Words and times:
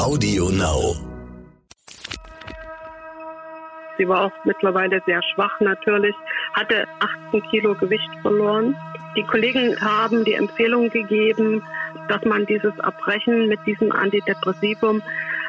Audio 0.00 0.48
Now. 0.48 0.96
Sie 3.98 4.08
war 4.08 4.24
auch 4.24 4.44
mittlerweile 4.46 5.02
sehr 5.04 5.20
schwach 5.34 5.60
natürlich, 5.60 6.14
hatte 6.54 6.86
18 7.28 7.42
Kilo 7.50 7.74
Gewicht 7.74 8.08
verloren. 8.22 8.74
Die 9.14 9.24
Kollegen 9.24 9.78
haben 9.78 10.24
die 10.24 10.32
Empfehlung 10.32 10.88
gegeben, 10.88 11.62
dass 12.08 12.24
man 12.24 12.46
dieses 12.46 12.72
Erbrechen 12.78 13.48
mit 13.48 13.58
diesem 13.66 13.92
Antidepressivum 13.92 15.02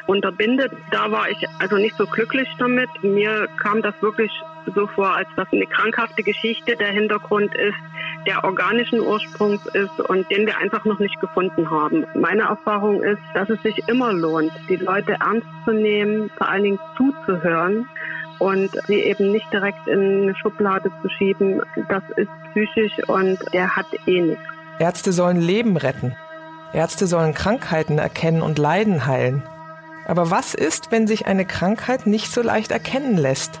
unterbindet. 0.06 0.70
Da 0.90 1.10
war 1.10 1.30
ich 1.30 1.48
also 1.58 1.76
nicht 1.76 1.96
so 1.96 2.04
glücklich 2.04 2.48
damit. 2.58 2.90
Mir 3.02 3.48
kam 3.56 3.80
das 3.80 3.94
wirklich 4.02 4.30
so 4.74 4.86
vor, 4.88 5.16
als 5.16 5.28
dass 5.34 5.50
eine 5.50 5.66
krankhafte 5.66 6.22
Geschichte 6.22 6.76
der 6.76 6.88
Hintergrund 6.88 7.54
ist, 7.54 7.78
der 8.26 8.44
organischen 8.44 9.00
Ursprungs 9.00 9.64
ist 9.74 10.00
und 10.08 10.30
den 10.30 10.46
wir 10.46 10.56
einfach 10.58 10.84
noch 10.84 10.98
nicht 10.98 11.20
gefunden 11.20 11.70
haben. 11.70 12.06
Meine 12.14 12.42
Erfahrung 12.42 13.02
ist, 13.02 13.22
dass 13.34 13.48
es 13.50 13.60
sich 13.62 13.76
immer 13.88 14.12
lohnt, 14.12 14.52
die 14.68 14.76
Leute 14.76 15.12
ernst 15.20 15.46
zu 15.64 15.72
nehmen, 15.72 16.30
vor 16.36 16.48
allen 16.48 16.62
Dingen 16.64 16.78
zuzuhören 16.96 17.88
und 18.38 18.70
sie 18.86 19.00
eben 19.00 19.32
nicht 19.32 19.50
direkt 19.52 19.86
in 19.86 20.22
eine 20.22 20.36
Schublade 20.36 20.90
zu 21.02 21.08
schieben. 21.10 21.62
Das 21.88 22.02
ist 22.16 22.30
psychisch 22.50 23.08
und 23.08 23.38
der 23.52 23.74
hat 23.76 23.86
eh 24.06 24.20
nichts. 24.20 24.42
Ärzte 24.78 25.12
sollen 25.12 25.40
Leben 25.40 25.76
retten. 25.76 26.16
Ärzte 26.72 27.06
sollen 27.06 27.34
Krankheiten 27.34 27.98
erkennen 27.98 28.42
und 28.42 28.58
Leiden 28.58 29.06
heilen. 29.06 29.42
Aber 30.06 30.30
was 30.30 30.54
ist, 30.54 30.90
wenn 30.90 31.06
sich 31.06 31.26
eine 31.26 31.44
Krankheit 31.44 32.06
nicht 32.06 32.32
so 32.32 32.42
leicht 32.42 32.72
erkennen 32.72 33.16
lässt? 33.16 33.60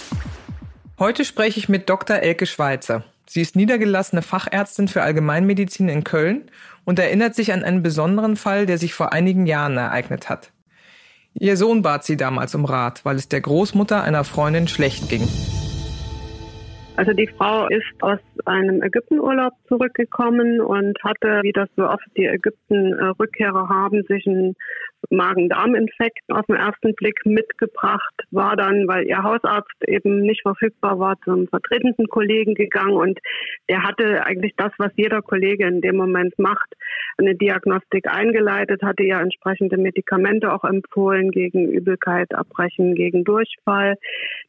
Heute 1.01 1.25
spreche 1.25 1.57
ich 1.57 1.67
mit 1.67 1.89
Dr. 1.89 2.17
Elke 2.17 2.45
Schweizer. 2.45 3.03
Sie 3.25 3.41
ist 3.41 3.55
niedergelassene 3.55 4.21
Fachärztin 4.21 4.87
für 4.87 5.01
Allgemeinmedizin 5.01 5.89
in 5.89 6.03
Köln 6.03 6.43
und 6.85 6.99
erinnert 6.99 7.33
sich 7.33 7.53
an 7.53 7.63
einen 7.63 7.81
besonderen 7.81 8.35
Fall, 8.35 8.67
der 8.67 8.77
sich 8.77 8.93
vor 8.93 9.11
einigen 9.11 9.47
Jahren 9.47 9.77
ereignet 9.77 10.29
hat. 10.29 10.51
Ihr 11.33 11.57
Sohn 11.57 11.81
bat 11.81 12.03
sie 12.03 12.17
damals 12.17 12.53
um 12.53 12.65
Rat, 12.65 13.03
weil 13.03 13.15
es 13.15 13.27
der 13.27 13.41
Großmutter 13.41 14.03
einer 14.03 14.23
Freundin 14.23 14.67
schlecht 14.67 15.09
ging. 15.09 15.27
Also 16.97 17.13
die 17.13 17.29
Frau 17.35 17.67
ist 17.69 17.81
aus 18.01 18.19
einem 18.45 18.83
Ägyptenurlaub 18.83 19.53
zurückgekommen 19.67 20.61
und 20.61 21.03
hatte, 21.03 21.39
wie 21.41 21.51
das 21.51 21.67
so 21.75 21.87
oft 21.89 22.05
die 22.15 22.25
Ägypten-Rückkehrer 22.25 23.69
haben, 23.69 24.03
sich 24.07 24.27
einen 24.27 24.55
Magen-Darm-Infekt 25.09 26.21
auf 26.29 26.45
den 26.45 26.55
ersten 26.55 26.93
Blick 26.95 27.25
mitgebracht, 27.25 28.13
war 28.31 28.55
dann, 28.55 28.87
weil 28.87 29.05
ihr 29.07 29.23
Hausarzt 29.23 29.75
eben 29.87 30.21
nicht 30.21 30.41
verfügbar 30.41 30.99
war, 30.99 31.15
zum 31.23 31.47
vertretenden 31.47 32.07
Kollegen 32.07 32.55
gegangen 32.55 32.93
und 32.93 33.19
der 33.69 33.83
hatte 33.83 34.25
eigentlich 34.25 34.53
das, 34.57 34.71
was 34.77 34.91
jeder 34.95 35.21
Kollege 35.21 35.67
in 35.67 35.81
dem 35.81 35.97
Moment 35.97 36.37
macht, 36.37 36.73
eine 37.17 37.35
Diagnostik 37.35 38.07
eingeleitet, 38.07 38.81
hatte 38.83 39.03
ja 39.03 39.21
entsprechende 39.21 39.77
Medikamente 39.77 40.53
auch 40.53 40.63
empfohlen 40.63 41.31
gegen 41.31 41.69
Übelkeit, 41.71 42.33
Abbrechen, 42.33 42.95
gegen 42.95 43.23
Durchfall. 43.23 43.95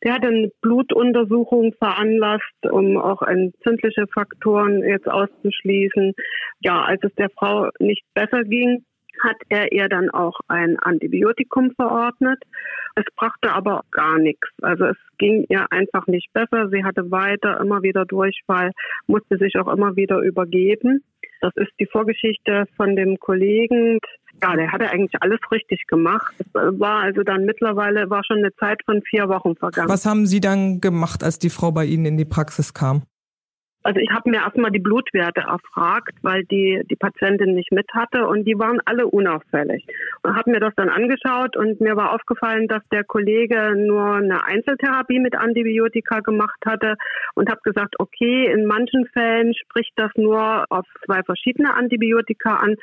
Der 0.04 0.14
hatte 0.14 0.28
eine 0.28 0.50
Blutuntersuchung 0.60 1.72
veranlasst, 1.74 2.42
um 2.70 2.96
auch 2.96 3.22
entzündliche 3.22 4.06
Faktoren 4.12 4.82
jetzt 4.82 5.08
auszuschließen. 5.08 6.14
Ja, 6.60 6.82
als 6.82 7.02
es 7.04 7.14
der 7.14 7.30
Frau 7.30 7.68
nicht 7.78 8.04
besser 8.14 8.44
ging, 8.44 8.84
hat 9.22 9.36
er 9.48 9.72
ihr 9.72 9.88
dann 9.88 10.10
auch 10.10 10.40
ein 10.48 10.78
Antibiotikum 10.78 11.72
verordnet. 11.72 12.42
Es 12.94 13.04
brachte 13.16 13.52
aber 13.52 13.82
gar 13.90 14.18
nichts. 14.18 14.48
Also 14.60 14.84
es 14.86 14.96
ging 15.18 15.46
ihr 15.48 15.66
einfach 15.70 16.06
nicht 16.06 16.32
besser. 16.32 16.68
Sie 16.70 16.84
hatte 16.84 17.10
weiter 17.10 17.60
immer 17.60 17.82
wieder 17.82 18.04
Durchfall, 18.04 18.72
musste 19.06 19.38
sich 19.38 19.56
auch 19.58 19.72
immer 19.72 19.96
wieder 19.96 20.18
übergeben. 20.20 21.02
Das 21.40 21.52
ist 21.56 21.72
die 21.80 21.86
Vorgeschichte 21.86 22.66
von 22.76 22.94
dem 22.94 23.18
Kollegen. 23.18 23.98
Ja, 24.42 24.54
der 24.54 24.72
hatte 24.72 24.88
eigentlich 24.90 25.20
alles 25.20 25.40
richtig 25.50 25.86
gemacht. 25.86 26.34
Es 26.38 26.54
war 26.54 27.02
also 27.02 27.22
dann 27.22 27.44
mittlerweile, 27.44 28.10
war 28.10 28.22
schon 28.24 28.38
eine 28.38 28.54
Zeit 28.54 28.80
von 28.84 29.02
vier 29.02 29.28
Wochen 29.28 29.56
vergangen. 29.56 29.88
Was 29.88 30.06
haben 30.06 30.26
Sie 30.26 30.40
dann 30.40 30.80
gemacht, 30.80 31.24
als 31.24 31.38
die 31.38 31.50
Frau 31.50 31.72
bei 31.72 31.84
Ihnen 31.84 32.06
in 32.06 32.16
die 32.16 32.24
Praxis 32.24 32.74
kam? 32.74 33.02
Also 33.82 34.00
ich 34.00 34.10
habe 34.10 34.30
mir 34.30 34.38
erstmal 34.38 34.70
die 34.70 34.78
Blutwerte 34.78 35.40
erfragt, 35.40 36.14
weil 36.22 36.44
die 36.44 36.82
die 36.90 36.96
Patientin 36.96 37.54
nicht 37.54 37.72
mit 37.72 37.86
hatte 37.94 38.26
und 38.26 38.44
die 38.44 38.58
waren 38.58 38.80
alle 38.84 39.06
unauffällig. 39.06 39.86
Und 40.22 40.36
habe 40.36 40.50
mir 40.50 40.60
das 40.60 40.74
dann 40.76 40.88
angeschaut 40.88 41.56
und 41.56 41.80
mir 41.80 41.96
war 41.96 42.14
aufgefallen, 42.14 42.68
dass 42.68 42.82
der 42.92 43.04
Kollege 43.04 43.74
nur 43.76 44.14
eine 44.14 44.44
Einzeltherapie 44.44 45.18
mit 45.18 45.34
Antibiotika 45.34 46.20
gemacht 46.20 46.58
hatte 46.64 46.96
und 47.34 47.50
habe 47.50 47.60
gesagt, 47.64 47.96
okay, 47.98 48.46
in 48.52 48.66
manchen 48.66 49.06
Fällen 49.06 49.54
spricht 49.54 49.92
das 49.96 50.10
nur 50.16 50.64
auf 50.70 50.86
zwei 51.04 51.22
verschiedene 51.22 51.74
Antibiotika 51.74 52.56
an 52.56 52.76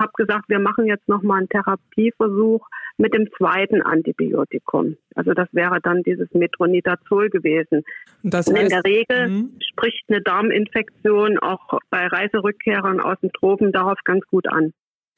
habe 0.00 0.12
gesagt, 0.16 0.48
wir 0.48 0.58
machen 0.58 0.86
jetzt 0.86 1.08
nochmal 1.08 1.38
einen 1.38 1.48
Therapieversuch 1.48 2.66
mit 2.96 3.14
dem 3.14 3.28
zweiten 3.36 3.82
Antibiotikum. 3.82 4.96
Also 5.14 5.32
das 5.32 5.48
wäre 5.52 5.80
dann 5.82 6.02
dieses 6.02 6.32
Metronidazol 6.32 7.30
gewesen. 7.30 7.84
Das 8.22 8.46
heißt, 8.46 8.58
in 8.58 8.68
der 8.68 8.84
Regel 8.84 9.28
mh. 9.28 9.48
spricht 9.72 10.04
eine 10.08 10.22
Darminfektion 10.22 11.38
auch 11.38 11.78
bei 11.90 12.06
Reiserückkehrern 12.06 13.00
aus 13.00 13.18
den 13.20 13.32
Tropen 13.32 13.72
darauf 13.72 13.98
ganz 14.04 14.24
gut 14.26 14.48
an. 14.48 14.72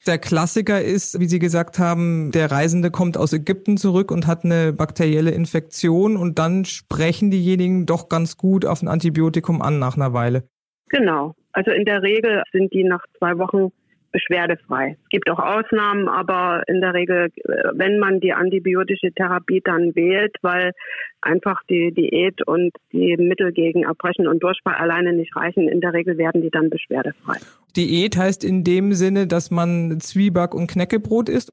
Der 0.05 0.19
Klassiker 0.19 0.81
ist, 0.81 1.19
wie 1.19 1.25
Sie 1.25 1.39
gesagt 1.39 1.79
haben, 1.79 2.31
der 2.31 2.51
Reisende 2.51 2.91
kommt 2.91 3.17
aus 3.17 3.33
Ägypten 3.33 3.77
zurück 3.77 4.11
und 4.11 4.27
hat 4.27 4.45
eine 4.45 4.71
bakterielle 4.71 5.31
Infektion 5.31 6.17
und 6.17 6.37
dann 6.37 6.65
sprechen 6.65 7.31
diejenigen 7.31 7.85
doch 7.85 8.07
ganz 8.07 8.37
gut 8.37 8.65
auf 8.65 8.81
ein 8.81 8.87
Antibiotikum 8.87 9.61
an 9.61 9.79
nach 9.79 9.95
einer 9.95 10.13
Weile. 10.13 10.47
Genau. 10.89 11.33
Also 11.51 11.71
in 11.71 11.83
der 11.85 12.03
Regel 12.03 12.43
sind 12.51 12.71
die 12.73 12.83
nach 12.83 13.03
zwei 13.17 13.37
Wochen 13.39 13.71
beschwerdefrei. 14.11 14.97
Es 15.03 15.09
gibt 15.09 15.29
auch 15.29 15.39
Ausnahmen, 15.39 16.07
aber 16.07 16.63
in 16.67 16.81
der 16.81 16.93
Regel, 16.93 17.29
wenn 17.73 17.99
man 17.99 18.19
die 18.19 18.33
antibiotische 18.33 19.11
Therapie 19.11 19.61
dann 19.63 19.95
wählt, 19.95 20.35
weil 20.41 20.71
einfach 21.21 21.61
die 21.69 21.91
Diät 21.91 22.45
und 22.47 22.71
die 22.91 23.15
Mittel 23.17 23.51
gegen 23.51 23.83
Erbrechen 23.83 24.27
und 24.27 24.41
Durchfall 24.43 24.75
alleine 24.75 25.13
nicht 25.13 25.35
reichen, 25.35 25.67
in 25.67 25.81
der 25.81 25.93
Regel 25.93 26.17
werden 26.17 26.41
die 26.41 26.51
dann 26.51 26.69
beschwerdefrei. 26.69 27.37
Diät 27.75 28.17
heißt 28.17 28.43
in 28.43 28.63
dem 28.63 28.93
Sinne, 28.93 29.27
dass 29.27 29.51
man 29.51 29.99
Zwieback 29.99 30.53
und 30.53 30.67
Knäckebrot 30.67 31.29
isst? 31.29 31.51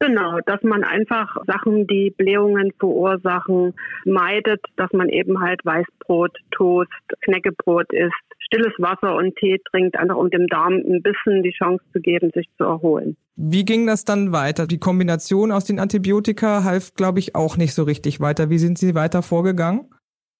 Genau, 0.00 0.38
dass 0.46 0.62
man 0.62 0.84
einfach 0.84 1.36
Sachen, 1.46 1.86
die 1.88 2.14
Blähungen 2.16 2.72
verursachen, 2.78 3.74
meidet, 4.04 4.64
dass 4.76 4.92
man 4.92 5.08
eben 5.08 5.40
halt 5.40 5.64
Weißbrot, 5.64 6.36
Toast, 6.52 6.90
Knäckebrot 7.22 7.92
isst, 7.92 8.14
stilles 8.38 8.72
Wasser 8.78 9.16
und 9.16 9.34
Tee 9.36 9.60
trinkt, 9.70 9.96
einfach 9.96 10.16
um 10.16 10.30
dem 10.30 10.46
Darm 10.46 10.74
ein 10.74 11.02
bisschen 11.02 11.42
die 11.42 11.50
Chance 11.50 11.82
zu 11.92 12.00
geben, 12.00 12.30
sich 12.32 12.48
zu 12.56 12.64
erholen. 12.64 13.16
Wie 13.34 13.64
ging 13.64 13.86
das 13.86 14.04
dann 14.04 14.32
weiter? 14.32 14.66
Die 14.66 14.78
Kombination 14.78 15.50
aus 15.50 15.64
den 15.64 15.80
Antibiotika 15.80 16.62
half, 16.62 16.94
glaube 16.94 17.18
ich, 17.18 17.34
auch 17.34 17.56
nicht 17.56 17.74
so 17.74 17.82
richtig 17.82 18.20
weiter. 18.20 18.50
Wie 18.50 18.58
sind 18.58 18.78
Sie 18.78 18.94
weiter 18.94 19.22
vorgegangen? 19.22 19.88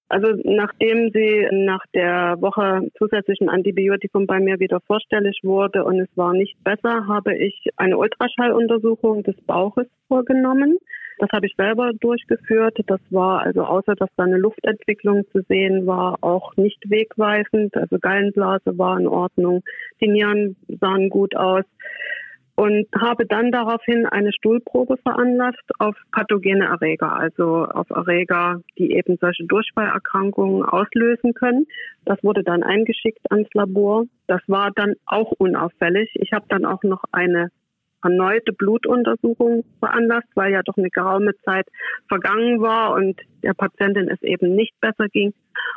Also 0.09 0.29
nachdem 0.45 1.11
sie 1.13 1.47
nach 1.53 1.85
der 1.95 2.37
Woche 2.41 2.89
zusätzlichen 2.97 3.51
Antibiotikum 3.51 4.27
bei 4.27 4.41
mir 4.41 4.59
wieder 4.59 4.81
vorstellig 4.87 5.41
wurde 5.43 5.85
und 5.85 6.01
es 6.01 6.09
war 6.17 6.33
nicht 6.33 6.57
besser, 6.65 7.07
habe 7.07 7.37
ich 7.37 7.69
eine 7.77 7.99
Ultraschalluntersuchung 7.99 9.23
des 9.23 9.37
Bauches 9.43 9.87
vorgenommen. 10.09 10.79
Das 11.19 11.29
habe 11.33 11.47
ich 11.47 11.55
selber 11.57 11.91
durchgeführt. 12.01 12.79
Das 12.87 13.01
war 13.11 13.43
also 13.43 13.65
außer 13.65 13.95
dass 13.97 14.09
da 14.17 14.25
eine 14.25 14.39
Luftentwicklung 14.39 15.25
zu 15.33 15.43
sehen 15.49 15.87
war, 15.87 16.17
auch 16.23 16.57
nicht 16.57 16.89
wegweisend. 16.89 17.77
Also 17.77 17.99
Gallenblase 17.99 18.79
war 18.79 18.99
in 18.99 19.09
Ordnung, 19.09 19.63
die 20.01 20.09
Nieren 20.09 20.57
sahen 20.81 21.11
gut 21.11 21.37
aus 21.37 21.65
und 22.59 22.89
habe 23.01 23.25
dann 23.25 23.53
daraufhin 23.53 24.05
eine 24.07 24.33
Stuhlprobe 24.33 24.97
veranlasst 24.97 25.63
auf 25.79 25.95
pathogene 26.11 26.65
Erreger, 26.65 27.15
also 27.15 27.67
auf 27.67 27.89
Erreger, 27.91 28.61
die 28.77 28.95
eben 28.95 29.17
solche 29.21 29.45
Durchfallerkrankungen 29.45 30.65
auslösen 30.65 31.35
können. 31.35 31.69
Das 32.05 32.19
wurde 32.25 32.43
dann 32.43 32.65
eingeschickt 32.65 33.31
ans 33.31 33.49
Labor. 33.55 34.07
Das 34.27 34.41
war 34.49 34.73
dann 34.75 34.95
auch 35.07 35.31
unauffällig. 35.39 36.11
Ich 36.15 36.33
habe 36.33 36.47
dann 36.49 36.65
auch 36.65 36.83
noch 36.83 37.05
eine 37.13 37.53
erneute 38.03 38.53
Blutuntersuchung 38.53 39.65
veranlasst, 39.79 40.29
weil 40.35 40.51
ja 40.53 40.63
doch 40.65 40.77
eine 40.77 40.91
geraume 40.91 41.37
Zeit 41.45 41.69
vergangen 42.09 42.61
war 42.61 42.93
und 42.93 43.21
der 43.45 43.55
Patientin 43.55 44.09
es 44.09 44.21
eben 44.23 44.57
nicht 44.57 44.75
besser 44.81 45.07
ging. 45.13 45.33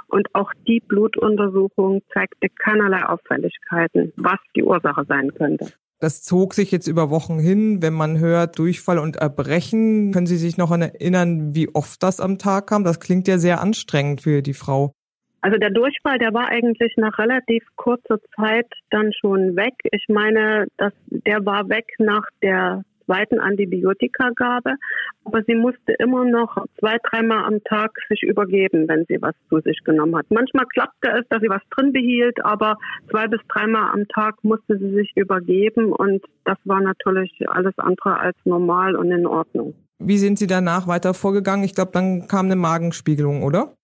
Und 0.07 0.33
auch 0.33 0.51
die 0.67 0.79
Blutuntersuchung 0.79 2.01
zeigte 2.11 2.47
keinerlei 2.49 3.05
Auffälligkeiten, 3.05 4.13
was 4.15 4.39
die 4.55 4.63
Ursache 4.63 5.05
sein 5.07 5.31
könnte. 5.35 5.67
Das 6.01 6.23
zog 6.23 6.55
sich 6.55 6.71
jetzt 6.71 6.87
über 6.87 7.11
Wochen 7.11 7.37
hin. 7.37 7.83
Wenn 7.83 7.93
man 7.93 8.17
hört 8.17 8.57
Durchfall 8.57 8.97
und 8.97 9.17
Erbrechen, 9.17 10.11
können 10.11 10.25
Sie 10.25 10.37
sich 10.37 10.57
noch 10.57 10.71
erinnern, 10.71 11.53
wie 11.53 11.69
oft 11.75 12.01
das 12.01 12.19
am 12.19 12.39
Tag 12.39 12.67
kam? 12.67 12.83
Das 12.83 12.99
klingt 12.99 13.27
ja 13.27 13.37
sehr 13.37 13.61
anstrengend 13.61 14.21
für 14.21 14.41
die 14.41 14.55
Frau. 14.55 14.93
Also 15.41 15.57
der 15.57 15.69
Durchfall, 15.69 16.17
der 16.17 16.33
war 16.33 16.47
eigentlich 16.47 16.93
nach 16.97 17.19
relativ 17.19 17.63
kurzer 17.75 18.17
Zeit 18.35 18.65
dann 18.89 19.11
schon 19.13 19.55
weg. 19.55 19.75
Ich 19.91 20.05
meine, 20.07 20.65
dass 20.77 20.93
der 21.05 21.45
war 21.45 21.69
weg 21.69 21.85
nach 21.99 22.25
der 22.41 22.83
zweiten 23.05 23.39
Antibiotikagabe, 23.39 24.75
aber 25.23 25.43
sie 25.47 25.55
musste 25.55 25.93
immer 25.99 26.25
noch 26.25 26.65
zwei, 26.79 26.97
dreimal 27.09 27.45
am 27.45 27.63
Tag 27.63 27.91
sich 28.09 28.23
übergeben, 28.23 28.87
wenn 28.87 29.05
sie 29.07 29.21
was 29.21 29.35
zu 29.49 29.59
sich 29.61 29.79
genommen 29.83 30.15
hat. 30.15 30.25
Manchmal 30.29 30.65
klappte 30.65 31.09
es, 31.09 31.27
dass 31.29 31.41
sie 31.41 31.49
was 31.49 31.61
drin 31.75 31.93
behielt, 31.93 32.43
aber 32.43 32.77
zwei 33.09 33.27
bis 33.27 33.41
dreimal 33.47 33.91
am 33.93 34.07
Tag 34.07 34.43
musste 34.43 34.77
sie 34.77 34.91
sich 34.91 35.11
übergeben 35.15 35.91
und 35.91 36.23
das 36.45 36.57
war 36.65 36.81
natürlich 36.81 37.31
alles 37.47 37.77
andere 37.77 38.19
als 38.19 38.37
normal 38.45 38.95
und 38.95 39.11
in 39.11 39.25
Ordnung. 39.25 39.73
Wie 40.03 40.17
sind 40.17 40.39
Sie 40.39 40.47
danach 40.47 40.87
weiter 40.87 41.13
vorgegangen? 41.13 41.63
Ich 41.63 41.75
glaube, 41.75 41.91
dann 41.93 42.27
kam 42.27 42.47
eine 42.47 42.55
Magenspiegelung, 42.55 43.43
oder? 43.43 43.75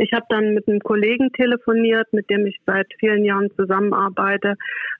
Ich 0.00 0.14
habe 0.14 0.24
dann 0.30 0.54
mit 0.54 0.66
einem 0.66 0.80
Kollegen 0.80 1.30
telefoniert, 1.32 2.10
mit 2.14 2.30
dem 2.30 2.46
ich 2.46 2.58
seit 2.64 2.86
vielen 2.98 3.22
Jahren 3.22 3.50
zusammenarbeite, 3.54 4.54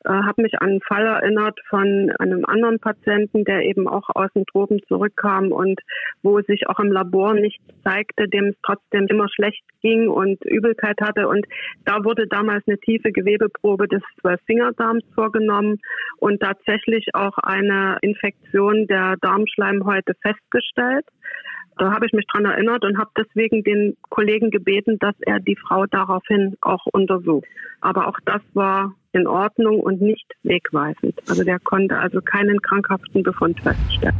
äh, 0.05 0.11
habe 0.11 0.43
mich 0.43 0.61
an 0.61 0.69
einen 0.69 0.81
Fall 0.82 1.06
erinnert 1.06 1.58
von 1.70 2.12
einem 2.19 2.44
anderen 2.44 2.79
Patienten, 2.79 3.44
der 3.47 3.62
eben 3.62 3.88
auch 3.88 4.11
aus 4.14 4.31
den 4.35 4.44
Tropen 4.44 4.79
zurückkam 4.88 5.52
und 5.52 5.81
wo 6.23 6.43
sich 6.43 6.69
auch 6.69 6.79
im 6.81 6.93
Labor 6.93 7.32
nichts 7.32 7.64
zeigte, 7.82 8.29
dem 8.29 8.49
es 8.49 8.56
trotzdem 8.62 9.06
immer 9.06 9.31
schlecht 9.31 9.64
ging 9.81 10.11
und 10.11 10.44
Übelkeit 10.44 11.00
hatte. 11.00 11.29
Und 11.29 11.46
da 11.87 12.05
wurde 12.05 12.26
damals 12.26 12.62
eine 12.69 12.79
tiefe 12.79 13.11
Gewebeprobe 13.11 13.88
des 13.88 14.03
Zwölffingerdarms 14.20 15.05
vorgenommen 15.14 15.79
und 16.19 16.41
tatsächlich 16.41 17.14
auch 17.14 17.38
eine 17.38 17.96
Infektion 18.03 18.87
der 18.87 19.17
Darmschleimhäute 19.23 20.12
festgestellt. 20.20 21.06
Da 21.78 21.93
habe 21.93 22.06
ich 22.06 22.12
mich 22.12 22.26
dran 22.26 22.44
erinnert 22.44 22.84
und 22.84 22.99
habe 22.99 23.11
deswegen 23.17 23.64
den 23.64 23.96
Kollegen 24.11 24.50
gebeten, 24.50 24.99
dass 24.99 25.14
er 25.20 25.40
die 25.40 25.56
Frau 25.56 25.87
daraufhin 25.87 26.56
auch 26.61 26.84
untersucht. 26.87 27.46
Aber 27.81 28.08
auch 28.08 28.19
das 28.26 28.43
war 28.55 28.94
in 29.12 29.26
Ordnung 29.26 29.81
und 29.81 30.00
nicht 30.00 30.26
wegweisend. 30.43 31.19
Also 31.28 31.43
der 31.43 31.58
konnte 31.58 31.99
also 31.99 32.20
keinen 32.20 32.61
krankhaften 32.61 33.22
Befund 33.22 33.61
feststellen. 33.61 34.17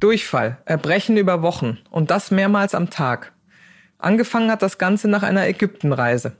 Durchfall, 0.00 0.58
Erbrechen 0.64 1.16
über 1.16 1.42
Wochen 1.42 1.78
und 1.90 2.10
das 2.10 2.30
mehrmals 2.30 2.74
am 2.74 2.90
Tag. 2.90 3.32
Angefangen 3.98 4.50
hat 4.50 4.60
das 4.60 4.76
Ganze 4.76 5.08
nach 5.08 5.22
einer 5.22 5.46
Ägyptenreise. 5.46 6.36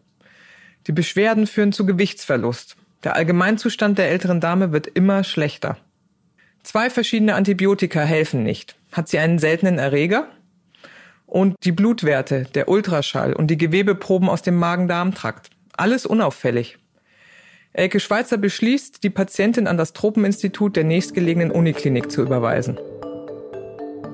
Die 0.86 0.92
Beschwerden 0.92 1.46
führen 1.46 1.72
zu 1.72 1.86
Gewichtsverlust. 1.86 2.76
Der 3.04 3.16
Allgemeinzustand 3.16 3.96
der 3.96 4.10
älteren 4.10 4.40
Dame 4.40 4.72
wird 4.72 4.86
immer 4.86 5.24
schlechter. 5.24 5.78
Zwei 6.62 6.90
verschiedene 6.90 7.34
Antibiotika 7.34 8.00
helfen 8.00 8.42
nicht. 8.42 8.76
Hat 8.94 9.08
sie 9.08 9.18
einen 9.18 9.40
seltenen 9.40 9.78
Erreger? 9.78 10.28
Und 11.26 11.56
die 11.64 11.72
Blutwerte, 11.72 12.46
der 12.54 12.68
Ultraschall 12.68 13.32
und 13.32 13.48
die 13.48 13.58
Gewebeproben 13.58 14.28
aus 14.28 14.42
dem 14.42 14.56
Magen-Darm-Trakt. 14.56 15.50
Alles 15.76 16.06
unauffällig. 16.06 16.78
Elke 17.72 17.98
Schweizer 17.98 18.38
beschließt, 18.38 19.02
die 19.02 19.10
Patientin 19.10 19.66
an 19.66 19.76
das 19.76 19.94
Tropeninstitut 19.94 20.76
der 20.76 20.84
nächstgelegenen 20.84 21.50
Uniklinik 21.50 22.08
zu 22.08 22.22
überweisen. 22.22 22.78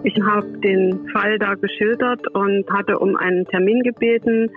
Ich 0.02 0.18
habe 0.22 0.46
den 0.64 1.06
Fall 1.12 1.38
da 1.38 1.56
geschildert 1.56 2.26
und 2.28 2.64
hatte 2.70 2.98
um 2.98 3.16
einen 3.16 3.44
Termin 3.48 3.82
gebeten 3.82 4.50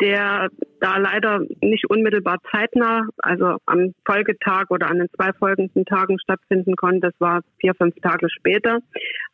der 0.00 0.48
da 0.80 0.96
leider 0.98 1.40
nicht 1.60 1.88
unmittelbar 1.88 2.38
zeitnah, 2.50 3.06
also 3.18 3.56
am 3.66 3.94
Folgetag 4.04 4.70
oder 4.70 4.88
an 4.90 4.98
den 4.98 5.08
zwei 5.16 5.32
folgenden 5.38 5.84
Tagen 5.84 6.18
stattfinden 6.18 6.76
konnte. 6.76 7.00
Das 7.08 7.14
war 7.18 7.40
vier, 7.60 7.74
fünf 7.74 7.94
Tage 8.02 8.28
später. 8.30 8.78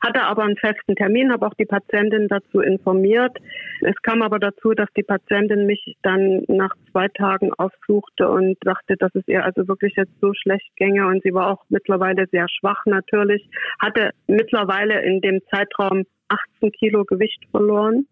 Hatte 0.00 0.22
aber 0.22 0.44
einen 0.44 0.56
festen 0.56 0.96
Termin, 0.96 1.32
habe 1.32 1.46
auch 1.46 1.54
die 1.54 1.64
Patientin 1.64 2.28
dazu 2.28 2.60
informiert. 2.60 3.36
Es 3.80 3.96
kam 4.02 4.22
aber 4.22 4.38
dazu, 4.38 4.72
dass 4.72 4.88
die 4.96 5.02
Patientin 5.02 5.66
mich 5.66 5.96
dann 6.02 6.44
nach 6.48 6.74
zwei 6.90 7.08
Tagen 7.08 7.52
aufsuchte 7.54 8.28
und 8.28 8.56
sagte, 8.64 8.96
dass 8.96 9.14
es 9.14 9.26
ihr 9.26 9.44
also 9.44 9.66
wirklich 9.68 9.94
jetzt 9.96 10.12
so 10.20 10.32
schlecht 10.34 10.70
ginge 10.76 11.06
und 11.06 11.22
sie 11.22 11.34
war 11.34 11.48
auch 11.48 11.64
mittlerweile 11.68 12.26
sehr 12.30 12.46
schwach 12.48 12.82
natürlich, 12.86 13.48
hatte 13.80 14.10
mittlerweile 14.26 15.02
in 15.02 15.20
dem 15.20 15.40
Zeitraum 15.50 16.04
18 16.28 16.72
Kilo 16.72 17.04
Gewicht 17.04 17.44
verloren. 17.50 18.06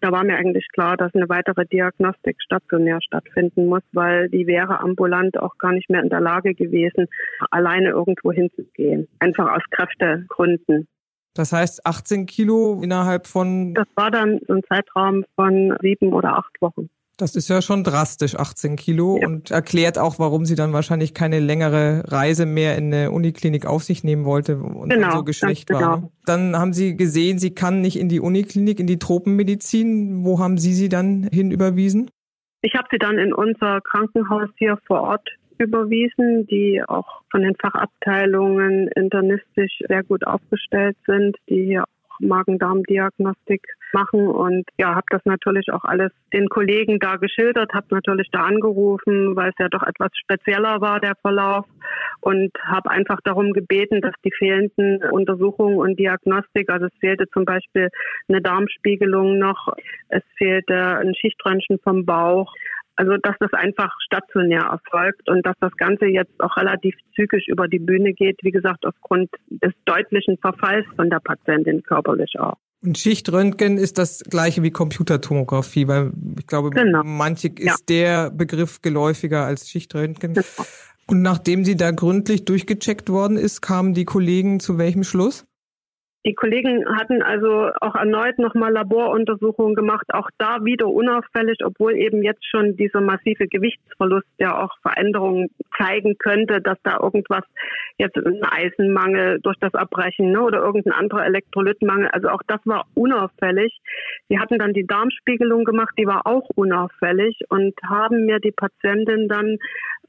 Da 0.00 0.12
war 0.12 0.24
mir 0.24 0.36
eigentlich 0.36 0.68
klar, 0.72 0.96
dass 0.96 1.14
eine 1.14 1.28
weitere 1.28 1.66
Diagnostik 1.66 2.36
stationär 2.42 3.00
stattfinden 3.02 3.66
muss, 3.66 3.82
weil 3.92 4.28
die 4.28 4.46
wäre 4.46 4.80
ambulant 4.80 5.38
auch 5.38 5.56
gar 5.58 5.72
nicht 5.72 5.88
mehr 5.88 6.02
in 6.02 6.10
der 6.10 6.20
Lage 6.20 6.54
gewesen, 6.54 7.06
alleine 7.50 7.90
irgendwo 7.90 8.30
hinzugehen. 8.32 9.08
Einfach 9.18 9.50
aus 9.50 9.62
Kräftegründen. 9.70 10.86
Das 11.34 11.52
heißt 11.52 11.84
18 11.84 12.26
Kilo 12.26 12.80
innerhalb 12.82 13.26
von. 13.26 13.74
Das 13.74 13.88
war 13.94 14.10
dann 14.10 14.40
so 14.46 14.54
ein 14.54 14.62
Zeitraum 14.68 15.24
von 15.34 15.76
sieben 15.82 16.12
oder 16.12 16.38
acht 16.38 16.60
Wochen. 16.60 16.88
Das 17.18 17.34
ist 17.34 17.48
ja 17.48 17.62
schon 17.62 17.82
drastisch, 17.82 18.36
18 18.36 18.76
Kilo 18.76 19.18
ja. 19.18 19.26
und 19.26 19.50
erklärt 19.50 19.98
auch, 19.98 20.18
warum 20.18 20.44
sie 20.44 20.54
dann 20.54 20.74
wahrscheinlich 20.74 21.14
keine 21.14 21.40
längere 21.40 22.04
Reise 22.08 22.44
mehr 22.44 22.76
in 22.76 22.92
eine 22.92 23.10
Uniklinik 23.10 23.64
auf 23.64 23.84
sich 23.84 24.04
nehmen 24.04 24.26
wollte 24.26 24.58
und 24.58 24.90
genau, 24.90 25.16
so 25.16 25.24
geschwächt 25.24 25.68
genau. 25.68 25.80
war. 25.80 26.10
Dann 26.26 26.56
haben 26.56 26.74
Sie 26.74 26.94
gesehen, 26.94 27.38
sie 27.38 27.54
kann 27.54 27.80
nicht 27.80 27.98
in 27.98 28.10
die 28.10 28.20
Uniklinik, 28.20 28.80
in 28.80 28.86
die 28.86 28.98
Tropenmedizin. 28.98 30.24
Wo 30.24 30.40
haben 30.40 30.58
Sie 30.58 30.74
sie 30.74 30.90
dann 30.90 31.28
hinüberwiesen? 31.32 32.10
Ich 32.60 32.74
habe 32.74 32.88
sie 32.90 32.98
dann 32.98 33.16
in 33.18 33.32
unser 33.32 33.80
Krankenhaus 33.80 34.50
hier 34.56 34.76
vor 34.86 35.00
Ort 35.02 35.28
überwiesen, 35.58 36.46
die 36.48 36.82
auch 36.86 37.22
von 37.30 37.42
den 37.42 37.54
Fachabteilungen 37.56 38.88
internistisch 38.88 39.78
sehr 39.88 40.02
gut 40.02 40.26
aufgestellt 40.26 40.96
sind, 41.06 41.36
die 41.48 41.64
hier 41.64 41.84
Magen-Darm-Diagnostik 42.20 43.66
machen. 43.96 44.28
Und 44.28 44.64
ja, 44.78 44.94
habe 44.94 45.06
das 45.10 45.22
natürlich 45.24 45.72
auch 45.72 45.84
alles 45.84 46.12
den 46.32 46.48
Kollegen 46.48 46.98
da 46.98 47.16
geschildert, 47.16 47.72
habe 47.72 47.86
natürlich 47.90 48.28
da 48.30 48.40
angerufen, 48.40 49.34
weil 49.36 49.48
es 49.50 49.58
ja 49.58 49.68
doch 49.68 49.82
etwas 49.82 50.10
spezieller 50.14 50.80
war, 50.80 51.00
der 51.00 51.14
Verlauf. 51.22 51.66
Und 52.20 52.50
habe 52.64 52.90
einfach 52.90 53.20
darum 53.24 53.52
gebeten, 53.52 54.00
dass 54.00 54.14
die 54.24 54.32
fehlenden 54.36 55.02
Untersuchungen 55.10 55.78
und 55.78 55.98
Diagnostik, 55.98 56.68
also 56.70 56.86
es 56.86 56.98
fehlte 56.98 57.26
zum 57.32 57.44
Beispiel 57.44 57.88
eine 58.28 58.42
Darmspiegelung 58.42 59.38
noch, 59.38 59.74
es 60.08 60.22
fehlte 60.36 60.76
ein 60.98 61.14
Schichtröntgen 61.14 61.78
vom 61.84 62.04
Bauch, 62.04 62.52
also 62.96 63.16
dass 63.22 63.36
das 63.38 63.52
einfach 63.52 63.94
stationär 64.00 64.62
erfolgt 64.62 65.28
und 65.28 65.46
dass 65.46 65.54
das 65.60 65.76
Ganze 65.76 66.06
jetzt 66.06 66.40
auch 66.40 66.56
relativ 66.56 66.96
zügig 67.14 67.46
über 67.48 67.68
die 67.68 67.78
Bühne 67.78 68.12
geht, 68.14 68.38
wie 68.42 68.50
gesagt, 68.50 68.86
aufgrund 68.86 69.30
des 69.50 69.72
deutlichen 69.84 70.38
Verfalls 70.38 70.86
von 70.96 71.10
der 71.10 71.20
Patientin 71.20 71.82
körperlich 71.82 72.40
auch. 72.40 72.56
Und 72.82 72.98
Schichtröntgen 72.98 73.78
ist 73.78 73.98
das 73.98 74.20
gleiche 74.20 74.62
wie 74.62 74.70
Computertomographie, 74.70 75.88
weil 75.88 76.12
ich 76.38 76.46
glaube, 76.46 76.70
genau. 76.70 77.02
manche 77.04 77.48
ist 77.48 77.64
ja. 77.64 77.74
der 77.88 78.30
Begriff 78.30 78.82
geläufiger 78.82 79.44
als 79.44 79.68
Schichtröntgen. 79.68 80.34
Genau. 80.34 80.46
Und 81.06 81.22
nachdem 81.22 81.64
sie 81.64 81.76
da 81.76 81.92
gründlich 81.92 82.44
durchgecheckt 82.44 83.08
worden 83.08 83.36
ist, 83.36 83.62
kamen 83.62 83.94
die 83.94 84.04
Kollegen 84.04 84.60
zu 84.60 84.76
welchem 84.76 85.04
Schluss? 85.04 85.46
Die 86.26 86.34
Kollegen 86.34 86.84
hatten 86.98 87.22
also 87.22 87.70
auch 87.80 87.94
erneut 87.94 88.40
nochmal 88.40 88.72
Laboruntersuchungen 88.72 89.76
gemacht, 89.76 90.06
auch 90.12 90.28
da 90.38 90.64
wieder 90.64 90.88
unauffällig, 90.88 91.58
obwohl 91.64 91.94
eben 91.94 92.24
jetzt 92.24 92.44
schon 92.44 92.76
dieser 92.76 93.00
massive 93.00 93.46
Gewichtsverlust 93.46 94.26
ja 94.38 94.60
auch 94.60 94.76
Veränderungen 94.82 95.50
zeigen 95.78 96.18
könnte, 96.18 96.60
dass 96.60 96.78
da 96.82 96.98
irgendwas 97.00 97.44
jetzt 97.98 98.16
ein 98.16 98.42
Eisenmangel 98.42 99.38
durch 99.40 99.56
das 99.60 99.72
Erbrechen 99.74 100.32
ne, 100.32 100.42
oder 100.42 100.58
irgendein 100.58 100.94
anderer 100.94 101.24
Elektrolytmangel, 101.26 102.08
also 102.08 102.28
auch 102.30 102.42
das 102.48 102.60
war 102.64 102.86
unauffällig. 102.94 103.78
Sie 104.28 104.40
hatten 104.40 104.58
dann 104.58 104.72
die 104.72 104.86
Darmspiegelung 104.86 105.62
gemacht, 105.62 105.94
die 105.96 106.08
war 106.08 106.26
auch 106.26 106.48
unauffällig 106.56 107.38
und 107.50 107.74
haben 107.88 108.26
mir 108.26 108.40
die 108.40 108.50
Patientin 108.52 109.28
dann 109.28 109.58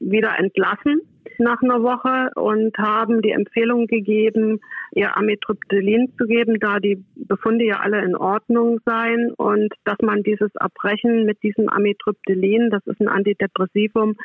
wieder 0.00 0.36
entlassen 0.36 1.02
nach 1.38 1.62
einer 1.62 1.82
Woche 1.82 2.30
und 2.34 2.76
haben 2.78 3.22
die 3.22 3.30
Empfehlung 3.30 3.86
gegeben, 3.86 4.60
ihr 4.92 5.16
Amitriptylin 5.16 6.12
zu 6.18 6.26
geben, 6.26 6.58
da 6.60 6.80
die 6.80 7.04
Befunde 7.14 7.64
ja 7.64 7.80
alle 7.80 8.02
in 8.02 8.16
Ordnung 8.16 8.80
seien 8.84 9.32
und 9.34 9.72
dass 9.84 9.98
man 10.02 10.22
dieses 10.22 10.50
Erbrechen 10.56 11.24
mit 11.24 11.42
diesem 11.42 11.68
Amitriptylin, 11.68 12.70
das 12.70 12.86
ist 12.86 13.00
ein 13.00 13.08
Antidepressivum, 13.08 14.16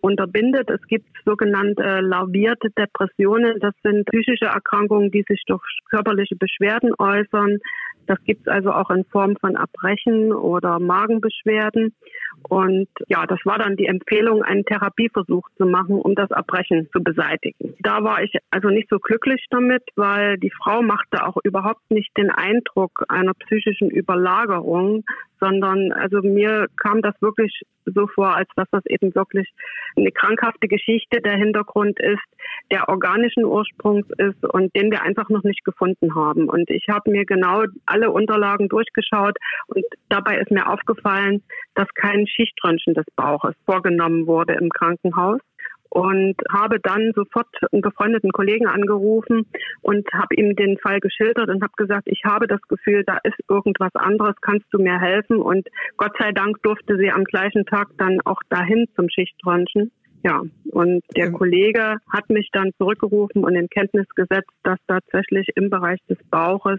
unterbindet. 0.00 0.68
Es 0.70 0.80
gibt 0.88 1.06
sogenannte 1.24 2.00
larvierte 2.00 2.70
Depressionen. 2.70 3.58
Das 3.60 3.74
sind 3.82 4.06
psychische 4.06 4.46
Erkrankungen, 4.46 5.10
die 5.10 5.24
sich 5.28 5.42
durch 5.46 5.62
körperliche 5.90 6.36
Beschwerden 6.36 6.92
äußern. 6.98 7.58
Das 8.06 8.22
gibt 8.24 8.46
es 8.46 8.48
also 8.48 8.72
auch 8.72 8.90
in 8.90 9.04
Form 9.04 9.36
von 9.36 9.56
Erbrechen 9.56 10.32
oder 10.32 10.78
Magenbeschwerden. 10.78 11.94
Und 12.48 12.88
ja, 13.08 13.26
das 13.26 13.38
war 13.44 13.58
dann 13.58 13.76
die 13.76 13.86
Empfehlung, 13.86 14.42
einen 14.42 14.64
Therapieversuch 14.64 15.48
zu 15.56 15.64
machen, 15.66 15.96
um 15.96 16.14
das 16.14 16.30
Erbrechen 16.30 16.88
zu 16.92 17.02
beseitigen. 17.02 17.74
Da 17.80 18.02
war 18.02 18.22
ich 18.22 18.34
also 18.50 18.68
nicht 18.68 18.88
so 18.88 18.98
glücklich 18.98 19.46
damit, 19.50 19.82
weil 19.96 20.38
die 20.38 20.50
Frau 20.50 20.82
machte 20.82 21.24
auch 21.26 21.36
überhaupt 21.44 21.90
nicht 21.90 22.16
den 22.16 22.30
Eindruck 22.30 23.04
einer 23.08 23.34
psychischen 23.34 23.90
Überlagerung, 23.90 25.04
sondern 25.40 25.92
also 25.92 26.20
mir 26.22 26.66
kam 26.76 27.02
das 27.02 27.14
wirklich 27.20 27.62
so 27.84 28.06
vor, 28.06 28.34
als 28.34 28.48
dass 28.56 28.68
das 28.70 28.84
eben 28.86 29.14
wirklich 29.14 29.50
eine 29.96 30.12
krankhafte 30.12 30.68
Geschichte 30.68 31.20
der 31.20 31.36
Hintergrund 31.36 31.98
ist, 32.00 32.22
der 32.70 32.88
organischen 32.88 33.44
Ursprungs 33.44 34.06
ist 34.18 34.44
und 34.44 34.74
den 34.74 34.90
wir 34.90 35.02
einfach 35.02 35.28
noch 35.28 35.42
nicht 35.44 35.64
gefunden 35.64 36.14
haben. 36.14 36.48
Und 36.48 36.70
ich 36.70 36.86
habe 36.88 37.10
mir 37.10 37.24
genau 37.24 37.64
alle 37.86 38.10
Unterlagen 38.10 38.68
durchgeschaut 38.68 39.36
und 39.66 39.84
dabei 40.08 40.38
ist 40.38 40.50
mir 40.50 40.68
aufgefallen, 40.68 41.42
dass 41.74 41.88
kein 41.94 42.26
Schichtröntgen 42.26 42.94
des 42.94 43.06
Bauches 43.16 43.54
vorgenommen 43.66 44.26
wurde 44.26 44.54
im 44.54 44.70
Krankenhaus 44.70 45.40
und 45.94 46.36
habe 46.50 46.80
dann 46.82 47.12
sofort 47.14 47.48
einen 47.70 47.82
befreundeten 47.82 48.32
Kollegen 48.32 48.66
angerufen 48.66 49.46
und 49.82 50.08
habe 50.14 50.34
ihm 50.36 50.56
den 50.56 50.78
Fall 50.78 51.00
geschildert 51.00 51.50
und 51.50 51.62
habe 51.62 51.74
gesagt, 51.76 52.04
ich 52.06 52.22
habe 52.24 52.46
das 52.46 52.62
Gefühl, 52.62 53.04
da 53.04 53.18
ist 53.24 53.38
irgendwas 53.50 53.94
anderes, 53.94 54.34
kannst 54.40 54.64
du 54.72 54.78
mir 54.78 54.98
helfen? 54.98 55.38
Und 55.38 55.68
Gott 55.98 56.12
sei 56.18 56.32
Dank 56.32 56.62
durfte 56.62 56.96
sie 56.96 57.10
am 57.10 57.24
gleichen 57.24 57.66
Tag 57.66 57.88
dann 57.98 58.22
auch 58.24 58.40
dahin 58.48 58.86
zum 58.96 59.10
Schichtröntgen. 59.10 59.92
Ja, 60.24 60.42
und 60.70 61.02
der 61.16 61.30
mhm. 61.30 61.34
Kollege 61.34 61.96
hat 62.08 62.30
mich 62.30 62.48
dann 62.52 62.70
zurückgerufen 62.78 63.44
und 63.44 63.56
in 63.56 63.68
Kenntnis 63.68 64.06
gesetzt, 64.14 64.50
dass 64.62 64.78
tatsächlich 64.86 65.48
im 65.56 65.68
Bereich 65.68 65.98
des 66.08 66.18
Bauches 66.30 66.78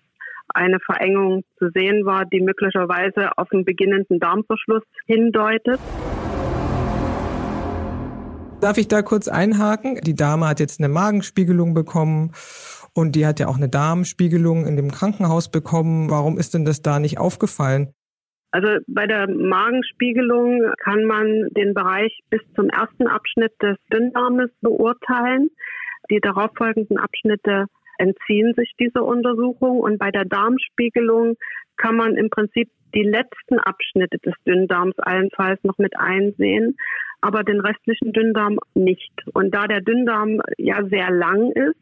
eine 0.54 0.80
Verengung 0.80 1.44
zu 1.58 1.70
sehen 1.74 2.06
war, 2.06 2.26
die 2.26 2.40
möglicherweise 2.40 3.38
auf 3.38 3.52
einen 3.52 3.66
beginnenden 3.66 4.20
Darmverschluss 4.20 4.84
hindeutet. 5.06 5.80
Darf 8.62 8.78
ich 8.78 8.88
da 8.88 9.02
kurz 9.02 9.28
einhaken? 9.28 10.00
Die 10.06 10.16
Dame 10.16 10.48
hat 10.48 10.62
jetzt 10.62 10.80
eine 10.80 10.88
Magenspiegelung 10.88 11.74
bekommen 11.74 12.32
und 12.94 13.16
die 13.16 13.26
hat 13.26 13.42
ja 13.42 13.48
auch 13.48 13.58
eine 13.58 13.68
Darmspiegelung 13.68 14.66
in 14.66 14.78
dem 14.78 14.90
Krankenhaus 14.90 15.50
bekommen. 15.50 16.10
Warum 16.10 16.38
ist 16.38 16.54
denn 16.54 16.64
das 16.64 16.82
da 16.82 17.00
nicht 17.00 17.18
aufgefallen? 17.18 17.94
Also 18.54 18.78
bei 18.88 19.08
der 19.08 19.28
Magenspiegelung 19.28 20.72
kann 20.78 21.06
man 21.06 21.50
den 21.58 21.74
Bereich 21.74 22.20
bis 22.30 22.42
zum 22.56 22.70
ersten 22.70 23.08
Abschnitt 23.08 23.52
des 23.62 23.78
Dünndarmes 23.92 24.52
beurteilen. 24.62 25.50
Die 26.12 26.20
darauffolgenden 26.20 26.98
Abschnitte 26.98 27.66
entziehen 27.98 28.54
sich 28.56 28.72
dieser 28.80 29.04
Untersuchung 29.04 29.80
und 29.80 29.98
bei 29.98 30.12
der 30.12 30.26
Darmspiegelung 30.26 31.36
kann 31.78 31.96
man 31.96 32.16
im 32.16 32.30
Prinzip 32.30 32.70
die 32.94 33.04
letzten 33.04 33.58
Abschnitte 33.58 34.20
des 34.20 34.36
Dünndarms 34.46 35.00
allenfalls 35.00 35.64
noch 35.64 35.80
mit 35.80 35.98
einsehen 35.98 36.78
aber 37.24 37.44
den 37.44 37.62
restlichen 37.62 38.12
Dünndarm 38.12 38.60
nicht. 38.74 39.14
Und 39.34 39.56
da 39.56 39.66
der 39.66 39.80
Dünndarm 39.80 40.42
ja 40.58 40.84
sehr 40.90 41.10
lang 41.10 41.52
ist, 41.54 41.80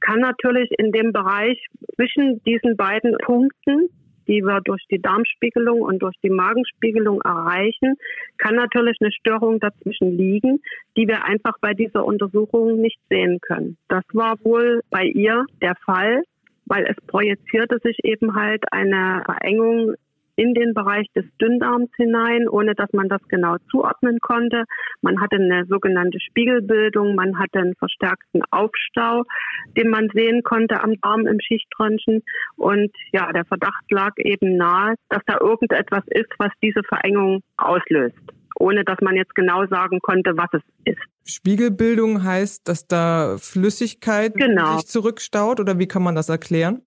kann 0.00 0.20
natürlich 0.20 0.70
in 0.78 0.92
dem 0.92 1.12
Bereich 1.12 1.58
zwischen 1.96 2.40
diesen 2.44 2.76
beiden 2.76 3.16
Punkten, 3.18 3.88
die 4.28 4.42
wir 4.42 4.60
durch 4.64 4.84
die 4.90 5.00
Darmspiegelung 5.00 5.82
und 5.82 6.00
durch 6.00 6.14
die 6.22 6.30
Magenspiegelung 6.30 7.20
erreichen, 7.22 7.96
kann 8.38 8.56
natürlich 8.56 8.96
eine 9.00 9.12
Störung 9.12 9.60
dazwischen 9.60 10.16
liegen, 10.16 10.60
die 10.96 11.08
wir 11.08 11.24
einfach 11.24 11.54
bei 11.60 11.74
dieser 11.74 12.04
Untersuchung 12.04 12.80
nicht 12.80 12.98
sehen 13.08 13.40
können. 13.40 13.76
Das 13.88 14.04
war 14.12 14.36
wohl 14.44 14.82
bei 14.90 15.04
ihr 15.04 15.44
der 15.62 15.76
Fall, 15.84 16.22
weil 16.66 16.84
es 16.86 16.96
projizierte 17.06 17.78
sich 17.82 17.98
eben 18.04 18.34
halt 18.34 18.64
eine 18.72 19.22
Verengung 19.24 19.94
in 20.36 20.54
den 20.54 20.74
Bereich 20.74 21.06
des 21.14 21.24
Dünndarms 21.40 21.90
hinein, 21.96 22.48
ohne 22.48 22.74
dass 22.74 22.92
man 22.92 23.08
das 23.08 23.20
genau 23.28 23.56
zuordnen 23.70 24.18
konnte. 24.20 24.64
Man 25.00 25.20
hatte 25.20 25.36
eine 25.36 25.64
sogenannte 25.66 26.20
Spiegelbildung, 26.20 27.14
man 27.14 27.38
hatte 27.38 27.58
einen 27.58 27.74
verstärkten 27.74 28.42
Aufstau, 28.50 29.24
den 29.76 29.88
man 29.88 30.08
sehen 30.14 30.42
konnte 30.42 30.82
am 30.82 31.00
Darm 31.00 31.26
im 31.26 31.40
Schichtröntgen. 31.40 32.22
Und 32.56 32.90
ja, 33.12 33.32
der 33.32 33.44
Verdacht 33.44 33.90
lag 33.90 34.12
eben 34.18 34.56
nahe, 34.56 34.94
dass 35.08 35.22
da 35.26 35.38
irgendetwas 35.40 36.04
ist, 36.08 36.32
was 36.38 36.52
diese 36.62 36.82
Verengung 36.82 37.42
auslöst 37.56 38.16
ohne 38.58 38.84
dass 38.84 38.98
man 39.02 39.16
jetzt 39.16 39.34
genau 39.34 39.66
sagen 39.66 40.00
konnte, 40.00 40.32
was 40.36 40.48
es 40.52 40.62
ist. 40.84 41.02
Spiegelbildung 41.24 42.22
heißt, 42.22 42.66
dass 42.66 42.86
da 42.86 43.36
Flüssigkeit 43.38 44.34
genau. 44.34 44.76
sich 44.76 44.86
zurückstaut 44.86 45.60
oder 45.60 45.78
wie 45.78 45.88
kann 45.88 46.02
man 46.02 46.14
das 46.14 46.28
erklären? 46.28 46.85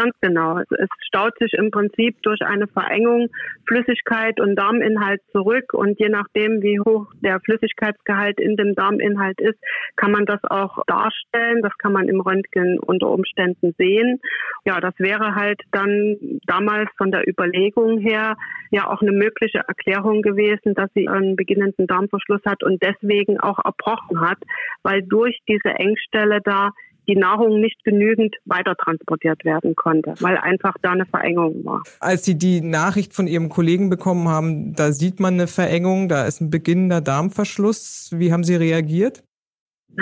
Ganz 0.00 0.14
genau. 0.22 0.60
Es 0.60 0.88
staut 1.06 1.34
sich 1.38 1.52
im 1.52 1.70
Prinzip 1.70 2.16
durch 2.22 2.40
eine 2.40 2.66
Verengung 2.68 3.28
Flüssigkeit 3.66 4.40
und 4.40 4.56
Darminhalt 4.56 5.20
zurück 5.30 5.74
und 5.74 6.00
je 6.00 6.08
nachdem, 6.08 6.62
wie 6.62 6.80
hoch 6.80 7.06
der 7.20 7.38
Flüssigkeitsgehalt 7.40 8.40
in 8.40 8.56
dem 8.56 8.74
Darminhalt 8.74 9.38
ist, 9.42 9.58
kann 9.96 10.10
man 10.10 10.24
das 10.24 10.40
auch 10.44 10.78
darstellen. 10.86 11.60
Das 11.60 11.76
kann 11.76 11.92
man 11.92 12.08
im 12.08 12.22
Röntgen 12.22 12.78
unter 12.78 13.10
Umständen 13.10 13.74
sehen. 13.76 14.20
Ja, 14.64 14.80
das 14.80 14.94
wäre 14.96 15.34
halt 15.34 15.60
dann 15.70 16.16
damals 16.46 16.88
von 16.96 17.10
der 17.10 17.28
Überlegung 17.28 17.98
her 17.98 18.38
ja 18.70 18.88
auch 18.88 19.02
eine 19.02 19.12
mögliche 19.12 19.58
Erklärung 19.68 20.22
gewesen, 20.22 20.72
dass 20.74 20.88
sie 20.94 21.08
einen 21.08 21.36
beginnenden 21.36 21.86
Darmverschluss 21.86 22.40
hat 22.46 22.62
und 22.62 22.82
deswegen 22.82 23.38
auch 23.38 23.58
erbrochen 23.62 24.22
hat, 24.22 24.38
weil 24.82 25.02
durch 25.02 25.38
diese 25.46 25.74
Engstelle 25.74 26.40
da 26.42 26.70
die 27.10 27.16
Nahrung 27.16 27.60
nicht 27.60 27.82
genügend 27.84 28.36
weiter 28.44 28.76
transportiert 28.76 29.44
werden 29.44 29.74
konnte, 29.74 30.14
weil 30.20 30.36
einfach 30.36 30.74
da 30.80 30.92
eine 30.92 31.06
Verengung 31.06 31.64
war. 31.64 31.82
Als 31.98 32.24
Sie 32.24 32.36
die 32.36 32.60
Nachricht 32.60 33.14
von 33.14 33.26
Ihrem 33.26 33.48
Kollegen 33.48 33.90
bekommen 33.90 34.28
haben, 34.28 34.74
da 34.74 34.92
sieht 34.92 35.18
man 35.18 35.34
eine 35.34 35.48
Verengung, 35.48 36.08
da 36.08 36.26
ist 36.26 36.40
ein 36.40 36.50
beginnender 36.50 37.00
Darmverschluss. 37.00 38.10
Wie 38.14 38.32
haben 38.32 38.44
Sie 38.44 38.54
reagiert? 38.54 39.24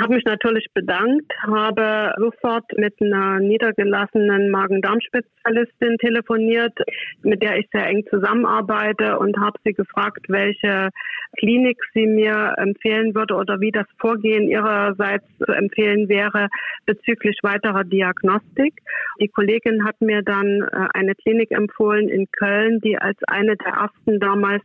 Habe 0.00 0.14
mich 0.14 0.24
natürlich 0.24 0.66
bedankt, 0.74 1.32
habe 1.42 2.12
sofort 2.18 2.64
mit 2.76 2.94
einer 3.00 3.40
niedergelassenen 3.40 4.50
Magen-Darm-Spezialistin 4.50 5.96
telefoniert, 5.98 6.78
mit 7.22 7.42
der 7.42 7.58
ich 7.58 7.68
sehr 7.72 7.86
eng 7.86 8.04
zusammenarbeite 8.10 9.18
und 9.18 9.38
habe 9.38 9.58
sie 9.64 9.72
gefragt, 9.72 10.26
welche 10.28 10.90
Klinik 11.38 11.78
sie 11.94 12.06
mir 12.06 12.54
empfehlen 12.58 13.14
würde 13.14 13.34
oder 13.34 13.60
wie 13.60 13.70
das 13.70 13.86
Vorgehen 13.98 14.48
ihrerseits 14.48 15.26
zu 15.38 15.52
empfehlen 15.52 16.08
wäre 16.08 16.48
bezüglich 16.86 17.38
weiterer 17.42 17.84
Diagnostik. 17.84 18.74
Die 19.20 19.28
Kollegin 19.28 19.84
hat 19.84 20.00
mir 20.00 20.22
dann 20.22 20.62
äh, 20.62 20.88
eine 20.94 21.14
Klinik 21.14 21.50
empfohlen 21.50 22.08
in 22.08 22.30
Köln, 22.30 22.80
die 22.80 22.98
als 22.98 23.18
eine 23.26 23.56
der 23.56 23.72
ersten 23.72 24.20
damals 24.20 24.62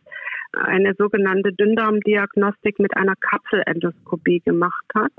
eine 0.53 0.93
sogenannte 0.97 1.51
Dünndarmdiagnostik 1.53 2.79
mit 2.79 2.95
einer 2.95 3.15
Kapselendoskopie 3.15 4.41
gemacht 4.45 4.85
hat. 4.95 5.11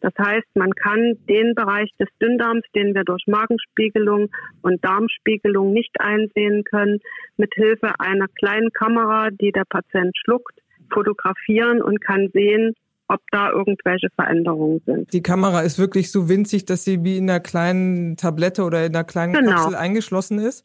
Das 0.00 0.12
heißt, 0.16 0.46
man 0.54 0.72
kann 0.74 1.18
den 1.28 1.54
Bereich 1.54 1.90
des 1.98 2.08
Dünndarms, 2.22 2.64
den 2.74 2.94
wir 2.94 3.02
durch 3.04 3.24
Magenspiegelung 3.26 4.30
und 4.62 4.84
Darmspiegelung 4.84 5.72
nicht 5.72 6.00
einsehen 6.00 6.62
können, 6.64 7.00
mit 7.36 7.52
Hilfe 7.54 7.98
einer 7.98 8.26
kleinen 8.38 8.70
Kamera, 8.72 9.30
die 9.30 9.50
der 9.50 9.64
Patient 9.68 10.16
schluckt, 10.16 10.54
fotografieren 10.92 11.82
und 11.82 12.00
kann 12.00 12.28
sehen, 12.32 12.74
ob 13.08 13.20
da 13.32 13.50
irgendwelche 13.50 14.08
Veränderungen 14.14 14.82
sind. 14.84 15.12
Die 15.12 15.22
Kamera 15.22 15.62
ist 15.62 15.78
wirklich 15.78 16.12
so 16.12 16.28
winzig, 16.28 16.66
dass 16.66 16.84
sie 16.84 17.02
wie 17.04 17.16
in 17.16 17.28
einer 17.28 17.40
kleinen 17.40 18.16
Tablette 18.16 18.62
oder 18.64 18.84
in 18.84 18.94
einer 18.94 19.04
kleinen 19.04 19.32
genau. 19.32 19.52
Kapsel 19.52 19.74
eingeschlossen 19.74 20.38
ist? 20.38 20.64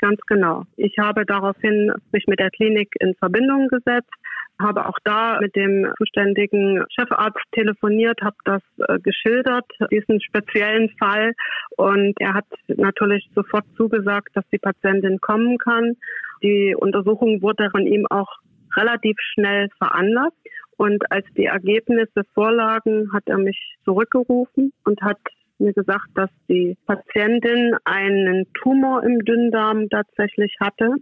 Ganz 0.00 0.20
genau. 0.26 0.64
Ich 0.76 0.98
habe 0.98 1.26
daraufhin 1.26 1.92
mich 2.12 2.26
mit 2.26 2.40
der 2.40 2.50
Klinik 2.50 2.94
in 3.00 3.14
Verbindung 3.16 3.68
gesetzt, 3.68 4.12
habe 4.58 4.86
auch 4.86 4.98
da 5.04 5.38
mit 5.40 5.54
dem 5.56 5.92
zuständigen 5.98 6.84
Chefarzt 6.90 7.44
telefoniert, 7.52 8.20
habe 8.22 8.36
das 8.44 8.62
äh, 8.88 8.98
geschildert, 8.98 9.66
diesen 9.90 10.20
speziellen 10.22 10.90
Fall. 10.98 11.32
Und 11.76 12.14
er 12.18 12.34
hat 12.34 12.46
natürlich 12.68 13.28
sofort 13.34 13.64
zugesagt, 13.76 14.30
dass 14.34 14.44
die 14.50 14.58
Patientin 14.58 15.20
kommen 15.20 15.58
kann. 15.58 15.96
Die 16.42 16.74
Untersuchung 16.78 17.42
wurde 17.42 17.68
von 17.70 17.86
ihm 17.86 18.06
auch 18.08 18.38
relativ 18.76 19.16
schnell 19.34 19.68
veranlasst. 19.76 20.36
Und 20.78 21.10
als 21.12 21.26
die 21.36 21.44
Ergebnisse 21.44 22.24
vorlagen, 22.32 23.12
hat 23.12 23.24
er 23.26 23.36
mich 23.36 23.76
zurückgerufen 23.84 24.72
und 24.84 25.02
hat 25.02 25.18
mir 25.60 25.72
gesagt, 25.72 26.08
dass 26.14 26.30
die 26.48 26.76
Patientin 26.86 27.76
einen 27.84 28.46
Tumor 28.54 29.02
im 29.04 29.18
Dünndarm 29.24 29.88
tatsächlich 29.88 30.54
hatte, 30.60 30.94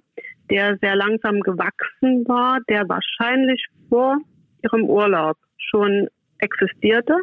der 0.50 0.79
sehr 0.81 0.97
langsam 0.97 1.41
gewachsen 1.41 2.27
war, 2.27 2.59
der 2.69 2.88
wahrscheinlich 2.88 3.67
vor 3.88 4.19
ihrem 4.62 4.85
Urlaub 4.85 5.37
schon 5.57 6.09
existierte, 6.38 7.17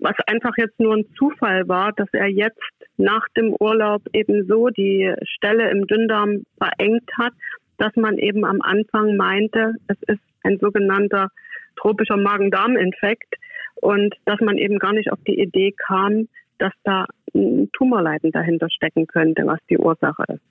was 0.00 0.14
einfach 0.26 0.52
jetzt 0.56 0.78
nur 0.78 0.94
ein 0.94 1.06
Zufall 1.16 1.66
war, 1.68 1.92
dass 1.92 2.08
er 2.12 2.28
jetzt 2.28 2.60
nach 2.96 3.26
dem 3.36 3.54
Urlaub 3.58 4.02
eben 4.12 4.46
so 4.46 4.68
die 4.68 5.12
Stelle 5.22 5.70
im 5.70 5.86
Dünndarm 5.86 6.44
verengt 6.58 7.10
hat, 7.18 7.32
dass 7.78 7.94
man 7.96 8.18
eben 8.18 8.44
am 8.44 8.60
Anfang 8.62 9.16
meinte, 9.16 9.74
es 9.88 9.96
ist 10.06 10.22
ein 10.42 10.58
sogenannter 10.58 11.30
tropischer 11.76 12.16
Magen-Darm-Infekt 12.16 13.34
und 13.76 14.14
dass 14.24 14.40
man 14.40 14.56
eben 14.56 14.78
gar 14.78 14.92
nicht 14.92 15.12
auf 15.12 15.18
die 15.26 15.38
Idee 15.38 15.72
kam, 15.72 16.28
dass 16.58 16.72
da 16.84 17.06
ein 17.34 17.68
Tumorleiden 17.72 18.32
dahinter 18.32 18.68
stecken 18.70 19.06
könnte, 19.06 19.46
was 19.46 19.58
die 19.68 19.78
Ursache 19.78 20.24
ist. 20.28 20.42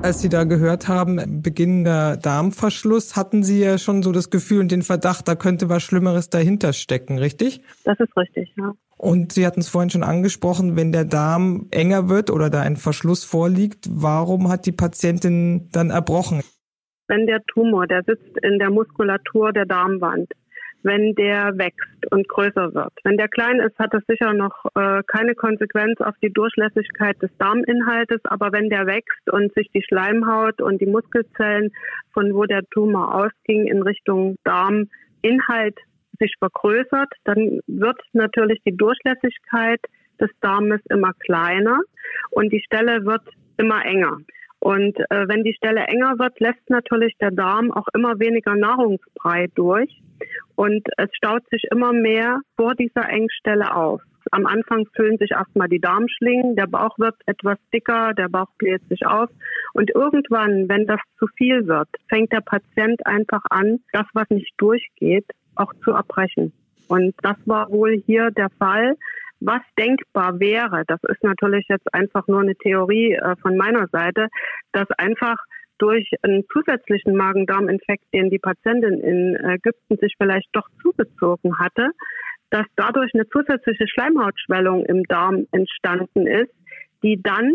Als 0.00 0.20
Sie 0.20 0.28
da 0.28 0.44
gehört 0.44 0.86
haben, 0.86 1.42
beginnender 1.42 2.16
Darmverschluss, 2.16 3.16
hatten 3.16 3.42
Sie 3.42 3.60
ja 3.60 3.78
schon 3.78 4.04
so 4.04 4.12
das 4.12 4.30
Gefühl 4.30 4.60
und 4.60 4.70
den 4.70 4.82
Verdacht, 4.82 5.26
da 5.26 5.34
könnte 5.34 5.68
was 5.68 5.82
Schlimmeres 5.82 6.30
dahinter 6.30 6.72
stecken, 6.72 7.18
richtig? 7.18 7.60
Das 7.84 7.98
ist 7.98 8.16
richtig, 8.16 8.54
ja. 8.56 8.74
Und 8.96 9.32
Sie 9.32 9.44
hatten 9.44 9.60
es 9.60 9.68
vorhin 9.68 9.90
schon 9.90 10.04
angesprochen, 10.04 10.76
wenn 10.76 10.92
der 10.92 11.04
Darm 11.04 11.66
enger 11.72 12.08
wird 12.08 12.30
oder 12.30 12.48
da 12.48 12.60
ein 12.62 12.76
Verschluss 12.76 13.24
vorliegt, 13.24 13.86
warum 13.90 14.48
hat 14.48 14.66
die 14.66 14.72
Patientin 14.72 15.68
dann 15.72 15.90
erbrochen? 15.90 16.42
Wenn 17.08 17.26
der 17.26 17.42
Tumor, 17.52 17.86
der 17.86 18.02
sitzt 18.04 18.38
in 18.42 18.58
der 18.58 18.70
Muskulatur 18.70 19.52
der 19.52 19.66
Darmwand, 19.66 20.30
wenn 20.82 21.14
der 21.14 21.58
wächst 21.58 22.10
und 22.10 22.28
größer 22.28 22.74
wird. 22.74 22.92
Wenn 23.04 23.16
der 23.16 23.28
klein 23.28 23.60
ist, 23.60 23.78
hat 23.78 23.92
das 23.92 24.02
sicher 24.06 24.32
noch 24.32 24.64
äh, 24.74 25.02
keine 25.06 25.34
Konsequenz 25.34 26.00
auf 26.00 26.14
die 26.22 26.32
Durchlässigkeit 26.32 27.20
des 27.20 27.30
Darminhaltes, 27.38 28.20
aber 28.24 28.52
wenn 28.52 28.70
der 28.70 28.86
wächst 28.86 29.30
und 29.30 29.52
sich 29.54 29.68
die 29.74 29.82
Schleimhaut 29.82 30.60
und 30.60 30.80
die 30.80 30.86
Muskelzellen, 30.86 31.72
von 32.12 32.34
wo 32.34 32.44
der 32.44 32.62
Tumor 32.70 33.14
ausging, 33.14 33.66
in 33.66 33.82
Richtung 33.82 34.36
Darminhalt 34.44 35.78
sich 36.20 36.34
vergrößert, 36.38 37.12
dann 37.24 37.60
wird 37.66 38.00
natürlich 38.12 38.60
die 38.64 38.76
Durchlässigkeit 38.76 39.80
des 40.20 40.30
Darmes 40.40 40.80
immer 40.88 41.12
kleiner 41.14 41.80
und 42.30 42.52
die 42.52 42.62
Stelle 42.64 43.04
wird 43.04 43.22
immer 43.56 43.84
enger. 43.84 44.18
Und 44.60 44.98
äh, 44.98 45.28
wenn 45.28 45.44
die 45.44 45.54
Stelle 45.54 45.84
enger 45.86 46.18
wird, 46.18 46.40
lässt 46.40 46.68
natürlich 46.68 47.16
der 47.20 47.30
Darm 47.30 47.72
auch 47.72 47.86
immer 47.94 48.18
weniger 48.18 48.56
Nahrungsbrei 48.56 49.46
durch 49.54 50.02
und 50.56 50.82
es 50.96 51.08
staut 51.14 51.48
sich 51.50 51.62
immer 51.70 51.92
mehr 51.92 52.40
vor 52.56 52.74
dieser 52.74 53.08
Engstelle 53.08 53.74
auf. 53.74 54.02
Am 54.32 54.46
Anfang 54.46 54.84
füllen 54.94 55.16
sich 55.18 55.30
erstmal 55.30 55.68
die 55.68 55.80
Darmschlingen, 55.80 56.56
der 56.56 56.66
Bauch 56.66 56.98
wird 56.98 57.14
etwas 57.26 57.58
dicker, 57.72 58.12
der 58.14 58.28
Bauch 58.28 58.50
bläht 58.58 58.82
sich 58.88 59.06
auf 59.06 59.30
und 59.72 59.90
irgendwann, 59.94 60.68
wenn 60.68 60.86
das 60.86 61.00
zu 61.18 61.26
viel 61.36 61.66
wird, 61.66 61.88
fängt 62.08 62.32
der 62.32 62.40
Patient 62.40 63.06
einfach 63.06 63.42
an, 63.50 63.80
das, 63.92 64.06
was 64.12 64.28
nicht 64.30 64.52
durchgeht, 64.58 65.26
auch 65.54 65.72
zu 65.84 65.92
erbrechen. 65.92 66.52
Und 66.88 67.14
das 67.22 67.36
war 67.46 67.70
wohl 67.70 68.02
hier 68.06 68.30
der 68.30 68.50
Fall. 68.58 68.96
Was 69.40 69.60
denkbar 69.78 70.40
wäre, 70.40 70.84
das 70.86 71.00
ist 71.08 71.22
natürlich 71.22 71.66
jetzt 71.68 71.92
einfach 71.94 72.26
nur 72.26 72.40
eine 72.40 72.56
Theorie 72.56 73.12
äh, 73.12 73.36
von 73.40 73.56
meiner 73.56 73.86
Seite, 73.88 74.28
dass 74.72 74.90
einfach 74.98 75.36
durch 75.78 76.10
einen 76.22 76.44
zusätzlichen 76.52 77.14
Magen-Darm-Infekt, 77.16 78.02
den 78.12 78.30
die 78.30 78.40
Patientin 78.40 79.00
in 79.00 79.36
Ägypten 79.36 79.96
sich 80.00 80.14
vielleicht 80.18 80.48
doch 80.52 80.68
zugezogen 80.82 81.56
hatte, 81.58 81.90
dass 82.50 82.66
dadurch 82.76 83.12
eine 83.14 83.28
zusätzliche 83.28 83.86
Schleimhautschwellung 83.86 84.84
im 84.86 85.04
Darm 85.04 85.46
entstanden 85.52 86.26
ist, 86.26 86.52
die 87.02 87.20
dann 87.22 87.54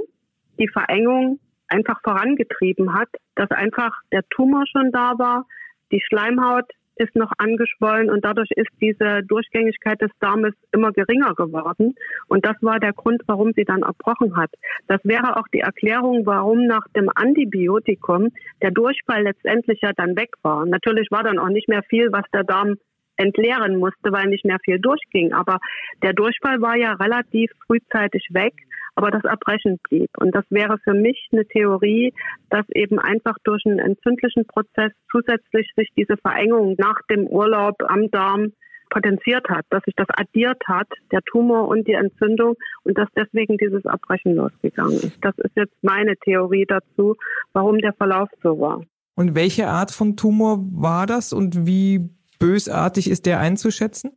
die 0.59 0.69
Verengung 0.69 1.39
einfach 1.67 1.99
vorangetrieben 2.03 2.93
hat, 2.93 3.09
dass 3.35 3.49
einfach 3.51 3.91
der 4.11 4.21
Tumor 4.29 4.63
schon 4.67 4.91
da 4.91 5.17
war, 5.17 5.45
die 5.91 6.01
Schleimhaut 6.07 6.69
ist 6.95 7.15
noch 7.15 7.31
angeschwollen 7.37 8.09
und 8.09 8.23
dadurch 8.23 8.51
ist 8.51 8.69
diese 8.81 9.21
Durchgängigkeit 9.23 10.01
des 10.01 10.11
Darmes 10.19 10.53
immer 10.71 10.91
geringer 10.91 11.33
geworden. 11.35 11.95
Und 12.27 12.45
das 12.45 12.55
war 12.61 12.79
der 12.79 12.93
Grund, 12.93 13.21
warum 13.27 13.53
sie 13.55 13.65
dann 13.65 13.83
erbrochen 13.83 14.35
hat. 14.35 14.51
Das 14.87 14.99
wäre 15.03 15.37
auch 15.37 15.47
die 15.53 15.61
Erklärung, 15.61 16.25
warum 16.25 16.65
nach 16.65 16.87
dem 16.95 17.09
Antibiotikum 17.13 18.29
der 18.61 18.71
Durchfall 18.71 19.23
letztendlich 19.23 19.79
ja 19.81 19.91
dann 19.95 20.15
weg 20.15 20.31
war. 20.41 20.65
Natürlich 20.65 21.09
war 21.11 21.23
dann 21.23 21.39
auch 21.39 21.49
nicht 21.49 21.67
mehr 21.67 21.83
viel, 21.83 22.11
was 22.11 22.25
der 22.33 22.43
Darm 22.43 22.77
entleeren 23.17 23.77
musste, 23.77 24.11
weil 24.11 24.27
nicht 24.27 24.45
mehr 24.45 24.59
viel 24.63 24.79
durchging. 24.79 25.33
Aber 25.33 25.59
der 26.01 26.13
Durchfall 26.13 26.61
war 26.61 26.75
ja 26.75 26.93
relativ 26.93 27.51
frühzeitig 27.67 28.27
weg 28.31 28.53
aber 28.95 29.11
das 29.11 29.23
Erbrechen 29.23 29.79
blieb. 29.89 30.09
Und 30.19 30.35
das 30.35 30.45
wäre 30.49 30.77
für 30.83 30.93
mich 30.93 31.27
eine 31.31 31.45
Theorie, 31.45 32.13
dass 32.49 32.65
eben 32.69 32.99
einfach 32.99 33.35
durch 33.43 33.65
einen 33.65 33.79
entzündlichen 33.79 34.45
Prozess 34.45 34.91
zusätzlich 35.11 35.71
sich 35.75 35.89
diese 35.97 36.17
Verengung 36.17 36.75
nach 36.77 36.99
dem 37.09 37.27
Urlaub 37.27 37.75
am 37.87 38.09
Darm 38.11 38.53
potenziert 38.89 39.47
hat, 39.49 39.65
dass 39.71 39.83
sich 39.83 39.95
das 39.95 40.07
addiert 40.09 40.61
hat, 40.67 40.87
der 41.11 41.21
Tumor 41.23 41.67
und 41.67 41.87
die 41.87 41.93
Entzündung 41.93 42.55
und 42.83 42.95
dass 42.95 43.07
deswegen 43.17 43.57
dieses 43.57 43.83
Erbrechen 43.85 44.35
losgegangen 44.35 44.97
ist. 44.97 45.17
Das 45.21 45.35
ist 45.39 45.55
jetzt 45.55 45.73
meine 45.81 46.15
Theorie 46.17 46.65
dazu, 46.67 47.15
warum 47.53 47.79
der 47.79 47.93
Verlauf 47.93 48.29
so 48.43 48.59
war. 48.59 48.83
Und 49.15 49.33
welche 49.33 49.67
Art 49.67 49.91
von 49.91 50.15
Tumor 50.15 50.59
war 50.71 51.07
das 51.07 51.33
und 51.33 51.65
wie 51.65 52.09
bösartig 52.43 53.09
ist 53.09 53.25
der 53.25 53.39
einzuschätzen? 53.39 54.11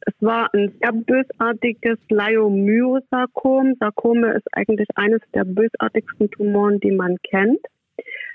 Es 0.00 0.14
war 0.20 0.50
ein 0.52 0.72
sehr 0.80 0.92
bösartiges 0.92 1.98
Leiomyosarkom. 2.10 3.74
Sarkome 3.80 4.34
ist 4.34 4.46
eigentlich 4.52 4.88
eines 4.96 5.20
der 5.34 5.44
bösartigsten 5.44 6.30
Tumoren, 6.30 6.78
die 6.80 6.92
man 6.92 7.16
kennt. 7.22 7.60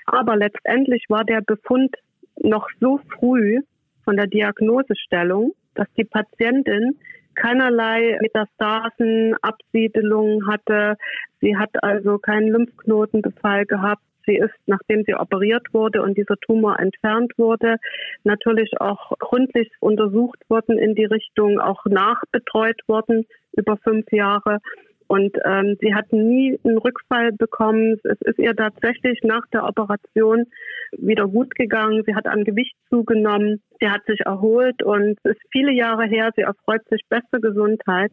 Aber 0.06 0.36
letztendlich 0.36 1.04
war 1.08 1.24
der 1.24 1.40
Befund 1.40 1.94
noch 2.42 2.68
so 2.80 3.00
früh 3.18 3.60
von 4.04 4.16
der 4.16 4.26
Diagnosestellung, 4.26 5.54
dass 5.74 5.86
die 5.96 6.04
Patientin 6.04 6.98
keinerlei 7.34 8.18
Metastasen, 8.20 9.34
Absiedelungen 9.42 10.46
hatte. 10.48 10.96
Sie 11.40 11.56
hat 11.56 11.70
also 11.82 12.18
keinen 12.18 12.48
Lymphknotenbefall 12.48 13.64
gehabt. 13.64 14.02
Sie 14.26 14.36
ist, 14.36 14.54
nachdem 14.66 15.04
sie 15.04 15.14
operiert 15.14 15.66
wurde 15.72 16.02
und 16.02 16.16
dieser 16.16 16.36
Tumor 16.36 16.78
entfernt 16.78 17.32
wurde, 17.36 17.76
natürlich 18.24 18.80
auch 18.80 19.12
gründlich 19.18 19.70
untersucht 19.80 20.38
worden 20.48 20.78
in 20.78 20.94
die 20.94 21.04
Richtung, 21.04 21.60
auch 21.60 21.84
nachbetreut 21.86 22.80
worden 22.86 23.26
über 23.52 23.76
fünf 23.76 24.10
Jahre. 24.12 24.58
Und 25.06 25.36
ähm, 25.44 25.76
sie 25.80 25.94
hat 25.94 26.12
nie 26.12 26.58
einen 26.64 26.78
Rückfall 26.78 27.32
bekommen. 27.32 28.00
Es 28.04 28.20
ist 28.22 28.38
ihr 28.38 28.56
tatsächlich 28.56 29.20
nach 29.22 29.46
der 29.52 29.64
Operation 29.64 30.46
wieder 30.92 31.28
gut 31.28 31.54
gegangen. 31.54 32.02
Sie 32.06 32.14
hat 32.14 32.26
an 32.26 32.44
Gewicht 32.44 32.74
zugenommen. 32.88 33.62
Sie 33.80 33.88
hat 33.88 34.04
sich 34.06 34.20
erholt 34.20 34.82
und 34.82 35.18
es 35.24 35.32
ist 35.32 35.42
viele 35.52 35.72
Jahre 35.72 36.06
her. 36.06 36.30
Sie 36.36 36.42
erfreut 36.42 36.82
sich 36.88 37.02
beste 37.08 37.40
Gesundheit 37.40 38.12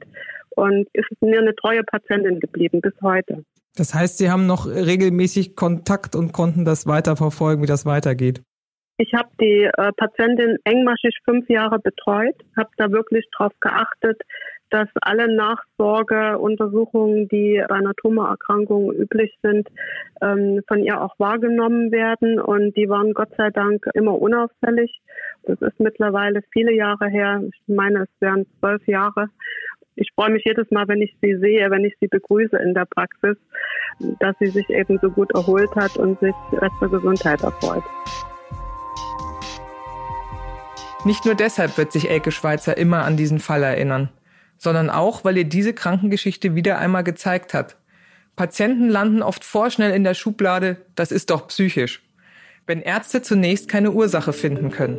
und 0.56 0.88
ist 0.94 1.10
mir 1.22 1.40
eine 1.40 1.56
treue 1.56 1.84
Patientin 1.84 2.40
geblieben 2.40 2.82
bis 2.82 2.94
heute. 3.02 3.44
Das 3.76 3.94
heißt, 3.94 4.18
Sie 4.18 4.30
haben 4.30 4.48
noch 4.48 4.66
regelmäßig 4.68 5.56
Kontakt 5.56 6.16
und 6.16 6.34
konnten 6.34 6.66
das 6.66 6.88
weiterverfolgen, 6.88 7.64
wie 7.64 7.68
das 7.68 7.86
weitergeht. 7.86 8.42
Ich 8.98 9.14
habe 9.14 9.30
die 9.40 9.64
äh, 9.64 9.92
Patientin 9.98 10.58
engmaschig 10.64 11.18
fünf 11.26 11.50
Jahre 11.50 11.80
betreut, 11.80 12.36
habe 12.56 12.70
da 12.78 12.92
wirklich 12.92 13.26
darauf 13.32 13.54
geachtet, 13.60 14.22
dass 14.70 14.88
alle 15.02 15.34
Nachsorgeuntersuchungen, 15.36 17.28
die 17.28 17.64
bei 17.68 17.76
einer 17.76 17.94
Tumorerkrankung 17.96 18.92
üblich 18.94 19.36
sind, 19.42 19.68
ähm, 20.22 20.62
von 20.68 20.84
ihr 20.84 21.02
auch 21.02 21.14
wahrgenommen 21.18 21.92
werden. 21.92 22.40
Und 22.40 22.78
die 22.78 22.90
waren 22.90 23.14
Gott 23.14 23.30
sei 23.38 23.50
Dank 23.50 23.86
immer 23.94 24.22
unauffällig. 24.22 25.02
Das 25.44 25.60
ist 25.62 25.80
mittlerweile 25.80 26.42
viele 26.54 26.74
Jahre 26.74 27.10
her. 27.10 27.42
Ich 27.44 27.62
meine, 27.68 28.04
es 28.04 28.10
wären 28.20 28.46
zwölf 28.60 28.88
Jahre 28.88 29.28
ich 30.02 30.12
freue 30.16 30.32
mich 30.32 30.44
jedes 30.46 30.70
Mal, 30.72 30.88
wenn 30.88 31.02
ich 31.02 31.16
sie 31.22 31.38
sehe, 31.38 31.70
wenn 31.70 31.86
ich 31.86 31.94
sie 32.02 32.08
begrüße 32.08 32.58
in 32.58 32.74
der 32.74 32.86
Praxis, 32.86 33.38
dass 34.20 34.36
sie 34.40 34.48
sich 34.48 34.68
eben 34.70 34.98
so 35.00 35.12
gut 35.12 35.32
erholt 35.36 35.70
hat 35.76 35.96
und 35.96 36.20
sich 36.20 36.34
beste 36.60 36.90
Gesundheit 36.90 37.44
erfreut. 37.44 37.84
Nicht 41.06 41.26
nur 41.26 41.36
deshalb 41.36 41.78
wird 41.78 41.92
sich 41.92 42.10
Elke 42.10 42.32
Schweizer 42.32 42.78
immer 42.78 43.04
an 43.06 43.16
diesen 43.16 43.40
Fall 43.40 43.62
erinnern, 43.62 44.10
sondern 44.58 44.90
auch, 44.90 45.24
weil 45.24 45.38
ihr 45.38 45.46
diese 45.46 45.74
Krankengeschichte 45.74 46.56
wieder 46.56 46.80
einmal 46.80 47.04
gezeigt 47.04 47.54
hat. 47.54 47.78
Patienten 48.36 48.90
landen 48.90 49.22
oft 49.22 49.44
vorschnell 49.46 49.92
in 49.92 50.04
der 50.04 50.16
Schublade, 50.16 50.78
das 50.96 51.12
ist 51.12 51.30
doch 51.30 51.48
psychisch, 51.48 52.02
wenn 52.66 52.82
Ärzte 52.82 53.22
zunächst 53.22 53.68
keine 53.68 53.92
Ursache 53.92 54.34
finden 54.34 54.72
können. 54.72 54.98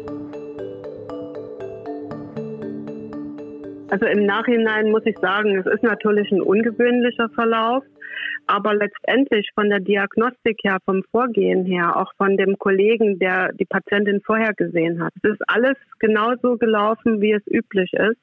Also 3.93 4.07
im 4.07 4.25
Nachhinein 4.25 4.91
muss 4.91 5.05
ich 5.05 5.19
sagen, 5.19 5.59
es 5.59 5.67
ist 5.67 5.83
natürlich 5.83 6.33
ein 6.33 6.41
ungewöhnlicher 6.41 7.29
Verlauf, 7.35 7.85
aber 8.47 8.75
letztendlich 8.75 9.51
von 9.55 9.69
der 9.69 9.81
Diagnostik 9.81 10.61
her, 10.63 10.79
vom 10.87 11.03
Vorgehen 11.11 11.67
her, 11.67 11.95
auch 11.99 12.11
von 12.17 12.39
dem 12.39 12.59
Kollegen, 12.59 13.19
der 13.19 13.53
die 13.53 13.67
Patientin 13.67 14.23
vorher 14.23 14.55
gesehen 14.55 15.05
hat, 15.05 15.13
es 15.23 15.33
ist 15.33 15.43
alles 15.47 15.77
genauso 15.99 16.57
gelaufen, 16.57 17.21
wie 17.21 17.33
es 17.33 17.47
üblich 17.47 17.93
ist. 17.93 18.17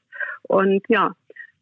Und 0.47 0.81
ja, 0.89 1.11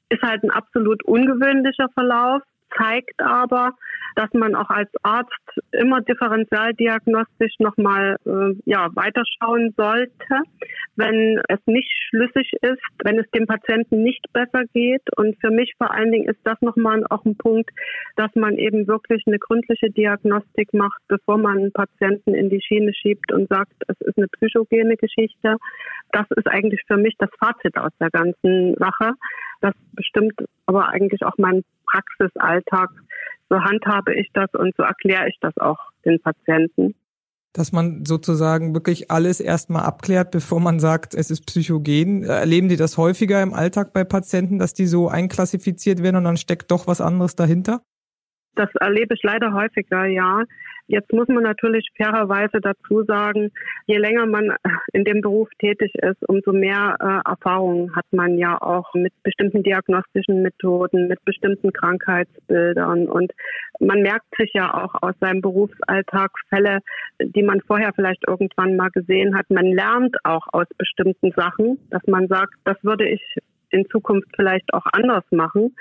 ist 0.07 0.21
halt 0.21 0.41
ein 0.41 0.51
absolut 0.51 1.03
ungewöhnlicher 1.03 1.89
Verlauf, 1.93 2.43
zeigt 2.75 3.21
aber, 3.21 3.73
dass 4.15 4.33
man 4.33 4.55
auch 4.55 4.69
als 4.69 4.89
Arzt 5.03 5.31
immer 5.71 6.01
differenzialdiagnostisch 6.01 7.53
nochmal 7.59 8.17
äh, 8.25 8.55
ja, 8.65 8.89
weiterschauen 8.95 9.75
sollte, 9.77 10.41
wenn 10.95 11.39
es 11.47 11.59
nicht 11.67 11.91
schlüssig 12.09 12.51
ist, 12.61 12.81
wenn 13.03 13.19
es 13.19 13.29
dem 13.29 13.45
Patienten 13.45 14.01
nicht 14.01 14.25
besser 14.33 14.63
geht. 14.73 15.03
Und 15.17 15.39
für 15.39 15.51
mich 15.51 15.73
vor 15.77 15.93
allen 15.93 16.11
Dingen 16.11 16.27
ist 16.27 16.39
das 16.43 16.59
nochmal 16.61 17.03
auch 17.11 17.23
ein 17.25 17.37
Punkt, 17.37 17.69
dass 18.15 18.33
man 18.33 18.57
eben 18.57 18.87
wirklich 18.87 19.23
eine 19.27 19.37
gründliche 19.37 19.91
Diagnostik 19.91 20.73
macht, 20.73 20.99
bevor 21.07 21.37
man 21.37 21.59
einen 21.59 21.71
Patienten 21.71 22.33
in 22.33 22.49
die 22.49 22.61
Schiene 22.61 22.93
schiebt 22.95 23.31
und 23.31 23.47
sagt, 23.49 23.73
es 23.87 24.01
ist 24.01 24.17
eine 24.17 24.27
psychogene 24.29 24.95
Geschichte. 24.95 25.57
Das 26.11 26.25
ist 26.35 26.47
eigentlich 26.47 26.81
für 26.87 26.97
mich 26.97 27.15
das 27.19 27.29
Fazit 27.39 27.77
aus 27.77 27.91
der 27.99 28.09
ganzen 28.09 28.75
Sache 28.79 29.13
Das 29.61 29.73
bestimmt 29.93 30.33
aber 30.65 30.89
eigentlich 30.89 31.23
auch 31.23 31.37
mein 31.37 31.63
Praxisalltag. 31.89 32.89
So 33.49 33.61
handhabe 33.61 34.13
ich 34.13 34.29
das 34.33 34.53
und 34.53 34.75
so 34.75 34.83
erkläre 34.83 35.29
ich 35.29 35.37
das 35.39 35.57
auch 35.57 35.79
den 36.05 36.19
Patienten 36.21 36.95
dass 37.57 37.71
man 37.71 38.05
sozusagen 38.05 38.75
wirklich 38.75 39.09
alles 39.09 39.39
erstmal 39.39 39.83
abklärt, 39.83 40.29
bevor 40.29 40.59
man 40.59 40.79
sagt, 40.79 41.15
es 41.15 41.31
ist 41.31 41.47
psychogen. 41.47 42.23
Erleben 42.23 42.69
die 42.69 42.75
das 42.75 42.97
häufiger 42.97 43.41
im 43.41 43.53
Alltag 43.53 43.93
bei 43.93 44.03
Patienten, 44.03 44.59
dass 44.59 44.75
die 44.75 44.85
so 44.85 45.09
einklassifiziert 45.09 46.03
werden 46.03 46.17
und 46.17 46.23
dann 46.23 46.37
steckt 46.37 46.69
doch 46.69 46.85
was 46.85 47.01
anderes 47.01 47.35
dahinter? 47.35 47.81
Das 48.55 48.69
erlebe 48.79 49.15
ich 49.15 49.21
leider 49.23 49.53
häufiger, 49.53 50.05
ja. 50.05 50.43
Jetzt 50.89 51.11
muss 51.11 51.27
man 51.27 51.43
natürlich 51.43 51.89
fairerweise 51.97 52.61
dazu 52.61 53.03
sagen, 53.03 53.51
je 53.87 53.97
länger 53.97 54.25
man 54.25 54.55
in 54.93 55.03
dem 55.03 55.19
Beruf 55.19 55.49
tätig 55.59 55.93
ist, 55.95 56.27
umso 56.29 56.53
mehr 56.53 56.95
äh, 56.99 57.29
Erfahrung 57.29 57.93
hat 57.93 58.05
man 58.11 58.37
ja 58.37 58.61
auch 58.61 58.93
mit 58.93 59.11
bestimmten 59.21 59.63
diagnostischen 59.63 60.41
Methoden, 60.41 61.09
mit 61.09 61.23
bestimmten 61.25 61.73
Krankheitsbildern. 61.73 63.07
Und 63.09 63.33
man 63.81 64.01
merkt 64.01 64.27
sich 64.37 64.51
ja 64.53 64.73
auch 64.73 64.95
aus 65.01 65.13
seinem 65.19 65.41
Berufsalltag 65.41 66.31
Fälle, 66.47 66.79
die 67.21 67.43
man 67.43 67.59
vorher 67.67 67.91
vielleicht 67.93 68.25
irgendwann 68.25 68.77
mal 68.77 68.89
gesehen 68.89 69.37
hat. 69.37 69.49
Man 69.49 69.65
lernt 69.65 70.15
auch 70.23 70.47
aus 70.53 70.67
bestimmten 70.77 71.33
Sachen, 71.33 71.79
dass 71.89 72.05
man 72.07 72.29
sagt, 72.29 72.53
das 72.63 72.77
würde 72.81 73.09
ich 73.09 73.21
in 73.71 73.85
Zukunft 73.89 74.29
vielleicht 74.37 74.73
auch 74.73 74.85
anders 74.93 75.25
machen. 75.31 75.75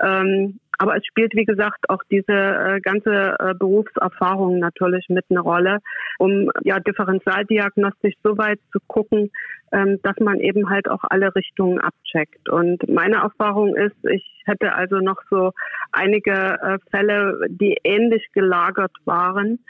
Ähm, 0.00 0.60
aber 0.78 0.96
es 0.96 1.06
spielt, 1.06 1.34
wie 1.34 1.44
gesagt, 1.44 1.88
auch 1.88 2.02
diese 2.10 2.32
äh, 2.32 2.80
ganze 2.80 3.36
äh, 3.38 3.54
Berufserfahrung 3.54 4.58
natürlich 4.58 5.06
mit 5.08 5.24
eine 5.30 5.40
Rolle, 5.40 5.78
um 6.18 6.50
ja 6.62 6.80
differenzialdiagnostisch 6.80 8.14
so 8.22 8.36
weit 8.38 8.60
zu 8.72 8.78
gucken, 8.86 9.30
ähm, 9.72 9.98
dass 10.02 10.16
man 10.20 10.40
eben 10.40 10.70
halt 10.70 10.88
auch 10.88 11.04
alle 11.08 11.34
Richtungen 11.34 11.78
abcheckt. 11.78 12.48
Und 12.48 12.88
meine 12.88 13.16
Erfahrung 13.16 13.76
ist, 13.76 13.96
ich 14.10 14.24
hätte 14.44 14.74
also 14.74 14.96
noch 14.96 15.20
so 15.30 15.52
einige 15.92 16.32
äh, 16.32 16.78
Fälle, 16.90 17.46
die 17.48 17.76
ähnlich 17.84 18.26
gelagert 18.32 18.92
waren, 19.04 19.60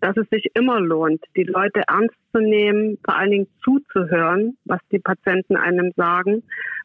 dass 0.00 0.16
es 0.16 0.28
sich 0.30 0.46
immer 0.54 0.80
lohnt, 0.80 1.22
die 1.36 1.44
Leute 1.44 1.82
ernst 1.86 2.16
zu 2.32 2.40
nehmen, 2.40 2.98
vor 3.04 3.18
allen 3.18 3.30
Dingen 3.30 3.48
zuzuhören, 3.62 4.56
was 4.64 4.80
die 4.90 4.98
Patienten 4.98 5.56
einem 5.56 5.92
sagen 5.96 6.42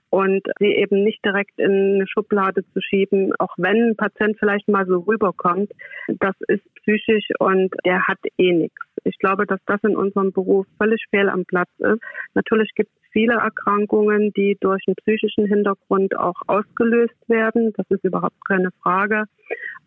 und 0.10 0.42
sie 0.60 0.74
eben 0.76 1.04
nicht 1.04 1.24
direkt 1.26 1.58
in 1.58 1.96
eine 1.96 2.08
Schublade 2.08 2.64
zu 2.74 2.82
schieben, 2.82 3.34
auch 3.40 3.54
wenn 3.58 3.90
ein 3.90 3.96
Patient 3.96 4.38
vielleicht 4.40 4.68
mal 4.68 4.86
so 4.86 5.00
rüberkommt, 5.00 5.72
das 6.08 6.36
ist 6.48 6.64
psychisch 6.76 7.28
und 7.40 7.74
der 7.86 8.08
hat 8.08 8.20
eh 8.38 8.54
nichts. 8.54 8.78
Ich 9.04 9.18
glaube, 9.20 9.46
dass 9.46 9.60
das 9.66 9.84
in 9.84 9.96
unserem 9.96 10.32
Beruf 10.32 10.66
völlig 10.78 11.06
fehl 11.10 11.30
am 11.30 11.46
Platz 11.46 11.70
ist. 11.78 12.02
Natürlich 12.34 12.72
gibt 12.76 12.90
es 12.90 13.12
viele 13.12 13.36
Erkrankungen, 13.36 14.32
die 14.36 14.58
durch 14.60 14.84
einen 14.88 14.96
psychischen 14.96 15.46
Hintergrund 15.46 16.18
auch 16.18 16.36
ausgelöst 16.48 17.16
werden. 17.28 17.74
Das 17.78 17.86
ist 17.90 18.04
überhaupt 18.04 18.44
keine 18.48 18.70
Frage. 18.82 19.26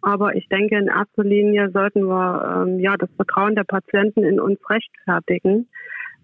Aber 0.03 0.37
ich 0.37 0.49
denke, 0.49 0.77
in 0.77 0.87
erster 0.87 1.25
Linie 1.25 1.71
sollten 1.71 2.05
wir 2.05 2.65
ähm, 2.65 2.79
ja 2.79 2.97
das 2.97 3.11
Vertrauen 3.17 3.57
der 3.57 3.65
Patienten 3.65 4.23
in 4.23 4.39
uns 4.39 4.59
rechtfertigen 4.71 5.69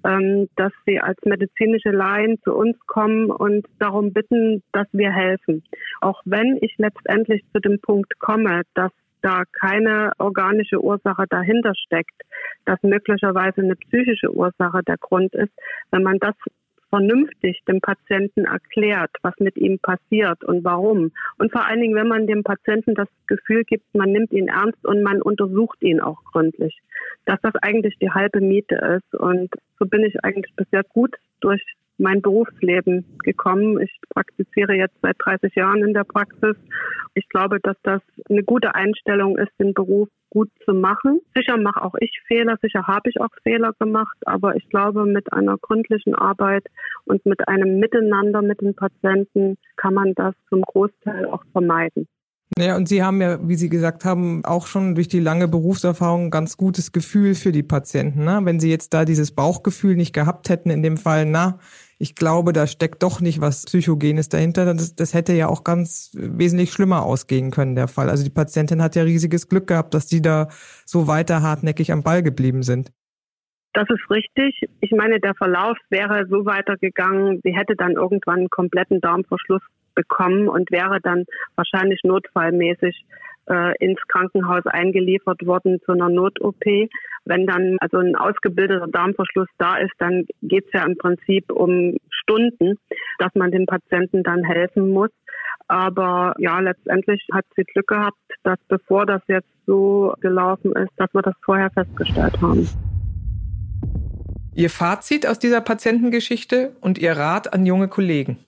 ähm, 0.05 0.49
dass 0.57 0.73
sie 0.87 1.01
als 1.01 1.19
medizinische 1.25 1.91
Laien 1.91 2.39
zu 2.43 2.55
uns 2.55 2.77
kommen 2.87 3.31
und 3.31 3.67
darum 3.79 4.13
bitten, 4.13 4.63
dass 4.73 4.87
wir 4.93 5.11
helfen. 5.11 5.63
Auch 6.01 6.21
wenn 6.25 6.59
ich 6.61 6.75
letztendlich 6.79 7.43
zu 7.53 7.61
dem 7.61 7.81
Punkt 7.81 8.19
komme, 8.19 8.63
dass 8.75 8.93
da 9.23 9.45
keine 9.53 10.13
organische 10.19 10.83
Ursache 10.83 11.25
dahinter 11.31 11.73
steckt, 11.75 12.21
dass 12.67 12.83
möglicherweise 12.83 13.63
eine 13.63 13.75
psychische 13.77 14.31
Ursache 14.31 14.83
der 14.87 14.99
Grund 14.99 15.35
ist, 15.35 15.53
wenn 15.91 16.03
man 16.03 16.19
das 16.19 16.35
vernünftig 16.95 17.61
dem 17.67 17.81
Patienten 17.81 18.45
erklärt, 18.45 19.11
was 19.23 19.35
mit 19.41 19.57
ihm 19.57 19.81
passiert 19.81 20.45
und 20.45 20.63
warum. 20.63 21.11
Und 21.39 21.51
vor 21.51 21.67
allen 21.67 21.81
Dingen, 21.81 21.97
wenn 21.97 22.07
man 22.07 22.29
dem 22.29 22.45
Patienten 22.45 22.95
das 22.95 23.09
Gefühl 23.27 23.65
gibt, 23.65 23.93
man 23.97 24.13
nimmt 24.13 24.31
ihn 24.33 24.47
ernst 24.47 24.85
und 24.87 25.03
man 25.03 25.21
untersucht 25.21 25.83
ihn 25.83 26.01
auch 26.01 26.23
gründlich, 26.23 26.79
dass 27.25 27.41
das 27.43 27.57
eigentlich 27.63 27.97
die 27.99 28.11
halbe 28.11 28.41
Miete 28.41 28.77
ist. 28.77 29.21
Und 29.21 29.51
so 29.81 29.87
bin 29.87 30.05
ich 30.05 30.23
eigentlich 30.23 30.55
bisher 30.55 30.85
gut 30.85 31.17
durch 31.41 31.61
mein 31.99 32.23
Berufsleben 32.23 33.05
gekommen. 33.23 33.81
Ich 33.81 33.93
praktiziere 34.11 34.75
jetzt 34.75 34.97
seit 35.03 35.17
30 35.19 35.55
Jahren 35.55 35.83
in 35.85 35.95
der 35.95 36.05
Praxis. 36.05 36.57
Ich 37.15 37.29
glaube, 37.29 37.61
dass 37.61 37.77
das 37.83 38.03
eine 38.29 38.43
gute 38.43 38.75
Einstellung 38.75 39.39
ist, 39.39 39.53
den 39.61 39.75
Beruf 39.75 40.09
gut 40.31 40.51
zu 40.65 40.75
machen. 40.75 41.21
Sicher 41.35 41.57
mache 41.57 41.83
auch 41.83 41.95
ich 42.01 42.21
Fehler, 42.27 42.57
sicher 42.61 42.87
habe 42.87 43.09
ich 43.09 43.21
auch 43.21 43.31
Fehler 43.45 43.73
gemacht, 43.79 44.17
aber 44.27 44.57
ich 44.57 44.69
glaube, 44.69 45.07
mit 45.07 45.33
einer 45.33 45.57
gründlichen 45.59 46.15
Arbeit 46.15 46.67
und 47.05 47.25
mit 47.25 47.47
einem 47.47 47.79
Miteinander 47.79 48.43
mit 48.43 48.61
den 48.61 48.75
Patienten 48.75 49.57
kann 49.77 49.95
man 49.95 50.15
das 50.15 50.35
zum 50.49 50.63
Großteil 50.63 51.27
auch 51.27 51.45
vermeiden. 51.53 52.09
Ja, 52.59 52.77
und 52.77 52.89
Sie 52.89 53.03
haben 53.03 53.21
ja, 53.21 53.39
wie 53.49 53.57
Sie 53.57 53.69
gesagt 53.69 54.05
haben, 54.05 54.45
auch 54.45 54.67
schon 54.67 54.95
durch 54.95 55.09
die 55.09 55.19
lange 55.19 55.49
Berufserfahrung 55.49 56.27
ein 56.27 56.31
ganz 56.31 56.57
gutes 56.57 56.93
Gefühl 56.93 57.35
für 57.35 57.51
die 57.51 57.65
Patienten. 57.65 58.25
Ne? 58.25 58.41
Wenn 58.43 58.61
Sie 58.61 58.71
jetzt 58.71 58.95
da 58.95 59.05
dieses 59.05 59.33
Bauchgefühl 59.33 59.97
nicht 59.97 60.13
gehabt 60.13 60.49
hätten, 60.49 60.71
in 60.71 60.83
dem 60.83 60.97
Fall, 60.97 61.27
na, 61.27 61.59
ich 61.99 62.15
glaube, 62.15 62.53
da 62.53 62.67
steckt 62.67 63.03
doch 63.03 63.21
nicht 63.21 63.41
was 63.41 63.65
Psychogenes 63.65 64.29
dahinter. 64.29 64.65
Das, 64.67 64.95
das 64.95 65.15
hätte 65.15 65.33
ja 65.33 65.49
auch 65.49 65.65
ganz 65.65 66.11
wesentlich 66.15 66.73
schlimmer 66.73 67.03
ausgehen 67.05 67.51
können, 67.51 67.75
der 67.75 67.89
Fall. 67.89 68.09
Also 68.09 68.25
die 68.25 68.31
Patientin 68.31 68.83
hat 68.83 68.97
ja 68.97 69.03
riesiges 69.03 69.49
Glück 69.49 69.67
gehabt, 69.67 69.95
dass 69.95 70.07
die 70.07 70.23
da 70.23 70.49
so 70.85 71.07
weiter 71.07 71.43
hartnäckig 71.43 71.93
am 71.93 72.03
Ball 72.03 72.23
geblieben 72.23 72.63
sind. 72.63 72.93
Das 73.73 73.89
ist 73.91 74.09
richtig. 74.09 74.69
Ich 74.81 74.93
meine, 74.93 75.19
der 75.19 75.35
Verlauf 75.35 75.77
wäre 75.91 76.27
so 76.29 76.47
weitergegangen, 76.47 77.41
sie 77.43 77.57
hätte 77.57 77.75
dann 77.75 77.93
irgendwann 77.93 78.41
einen 78.41 78.51
kompletten 78.51 79.01
Darmverschluss 79.01 79.63
bekommen 79.95 80.49
und 80.49 80.71
wäre 80.71 81.01
dann 81.03 81.25
wahrscheinlich 81.57 82.01
notfallmäßig 82.05 83.05
äh, 83.49 83.75
ins 83.79 84.01
Krankenhaus 84.09 84.67
eingeliefert 84.67 85.45
worden 85.47 85.81
zu 85.85 85.93
einer 85.93 86.09
Not-OP. 86.09 86.65
Wenn 87.25 87.47
dann 87.47 87.77
also 87.81 87.99
ein 87.99 88.17
ausgebildeter 88.17 88.87
Darmverschluss 88.89 89.49
da 89.59 89.77
ist, 89.77 89.95
dann 89.99 90.27
geht 90.43 90.67
es 90.67 90.73
ja 90.73 90.85
im 90.85 90.97
Prinzip 90.97 91.51
um 91.51 91.97
Stunden, 92.11 92.79
dass 93.19 93.35
man 93.35 93.51
den 93.51 93.67
Patienten 93.67 94.23
dann 94.23 94.45
helfen 94.45 94.91
muss. 94.91 95.11
Aber 95.67 96.35
ja, 96.39 96.61
letztendlich 96.61 97.27
hat 97.33 97.47
sie 97.57 97.65
Glück 97.65 97.87
gehabt, 97.87 98.19
dass 98.43 98.59
bevor 98.69 99.07
das 99.07 99.23
jetzt 99.29 99.49
so 99.67 100.15
gelaufen 100.21 100.73
ist, 100.73 100.93
dass 100.97 101.13
wir 101.15 101.23
das 101.23 101.35
vorher 101.43 101.71
festgestellt 101.71 102.41
haben. 102.43 102.69
Ihr 104.55 104.71
Fazit 104.71 105.27
aus 105.27 105.39
dieser 105.39 105.61
Patientengeschichte 105.61 106.77
und 106.81 106.99
Ihr 106.99 107.13
Rat 107.13 107.53
an 107.53 107.67
junge 107.67 107.89
Kollegen? 107.89 108.39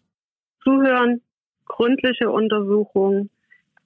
Zuhören, 0.62 1.20
gründliche 1.64 2.30
Untersuchung, 2.30 3.28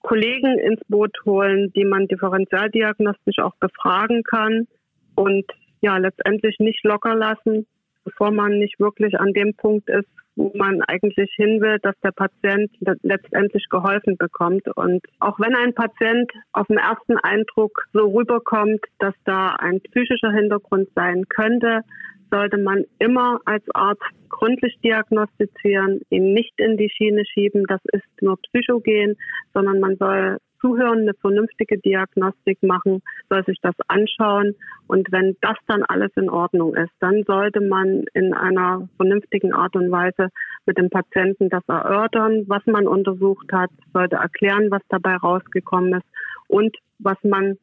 Kollegen 0.03 0.59
ins 0.59 0.81
Boot 0.89 1.17
holen, 1.25 1.73
die 1.75 1.85
man 1.85 2.07
differenzialdiagnostisch 2.09 3.39
auch 3.39 3.55
befragen 3.57 4.23
kann 4.23 4.67
und 5.15 5.45
ja, 5.81 5.97
letztendlich 5.97 6.59
nicht 6.59 6.85
locker 6.85 7.15
lassen, 7.15 7.67
bevor 8.05 8.31
man 8.31 8.59
nicht 8.59 8.79
wirklich 8.81 9.19
an 9.19 9.33
dem 9.33 9.55
Punkt 9.55 9.89
ist, 9.89 10.09
wo 10.37 10.53
man 10.55 10.83
eigentlich 10.83 11.31
hin 11.37 11.61
will, 11.61 11.79
dass 11.83 11.95
der 12.03 12.13
Patient 12.13 12.71
letztendlich 13.03 13.69
geholfen 13.69 14.17
bekommt. 14.17 14.67
Und 14.77 15.05
auch 15.19 15.39
wenn 15.39 15.55
ein 15.55 15.75
Patient 15.75 16.31
auf 16.53 16.67
den 16.69 16.79
ersten 16.79 17.19
Eindruck 17.19 17.87
so 17.93 18.09
rüberkommt, 18.09 18.81
dass 18.99 19.15
da 19.25 19.57
ein 19.59 19.81
psychischer 19.81 20.33
Hintergrund 20.33 20.89
sein 20.95 21.29
könnte, 21.29 21.83
sollte 22.31 22.59
man 22.59 22.85
immer 22.99 23.41
als 23.45 23.65
Arzt 23.75 24.03
gründlich 24.29 24.79
diagnostizieren, 24.83 26.01
ihn 26.11 26.33
nicht 26.33 26.53
in 26.59 26.77
die 26.77 26.91
Schiene 26.91 27.25
schieben, 27.27 27.65
das 27.67 27.81
ist 27.93 28.23
nur 28.23 28.37
psychogen, 28.39 29.17
sondern 29.53 29.81
man 29.81 29.97
soll 29.97 30.39
zuhören, 30.61 31.01
eine 31.01 31.15
vernünftige 31.15 31.79
Diagnostik 31.79 32.63
machen, 32.63 33.03
soll 33.29 33.45
sich 33.45 33.59
das 33.63 33.75
anschauen. 33.89 34.55
Und 34.87 35.11
wenn 35.11 35.37
das 35.41 35.57
dann 35.67 35.83
alles 35.85 36.11
in 36.17 36.29
Ordnung 36.29 36.75
ist, 36.75 36.93
dann 37.01 37.25
sollte 37.27 37.61
man 37.61 38.05
in 38.13 38.35
einer 38.35 38.89
vernünftigen 38.97 39.53
Art 39.53 39.75
und 39.75 39.91
Weise 39.91 40.29
mit 40.67 40.79
dem 40.79 40.91
Patienten 40.91 41.49
das 41.49 41.67
erörtern, 41.67 42.45
was 42.47 42.65
man 42.67 42.87
untersucht 42.87 43.51
hat, 43.53 43.71
sollte 43.93 44.17
erklären, 44.17 44.71
was 44.71 44.83
dabei 44.89 45.17
rausgekommen 45.17 45.95
ist 45.95 46.07
und 46.49 46.77
was 46.99 47.17
man 47.23 47.57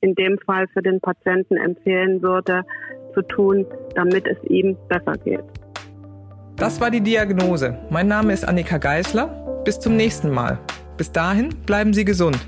in 0.00 0.14
dem 0.14 0.38
Fall 0.38 0.68
für 0.68 0.82
den 0.82 1.00
Patienten 1.00 1.56
empfehlen 1.56 2.22
würde, 2.22 2.62
zu 3.14 3.22
tun, 3.22 3.66
damit 3.94 4.26
es 4.26 4.36
ihm 4.50 4.76
besser 4.88 5.16
geht. 5.24 5.44
Das 6.56 6.80
war 6.80 6.90
die 6.90 7.00
Diagnose. 7.00 7.78
Mein 7.90 8.08
Name 8.08 8.32
ist 8.32 8.46
Annika 8.46 8.78
Geisler. 8.78 9.28
Bis 9.64 9.78
zum 9.78 9.96
nächsten 9.96 10.30
Mal. 10.30 10.58
Bis 10.96 11.12
dahin 11.12 11.50
bleiben 11.66 11.94
Sie 11.94 12.04
gesund. 12.04 12.38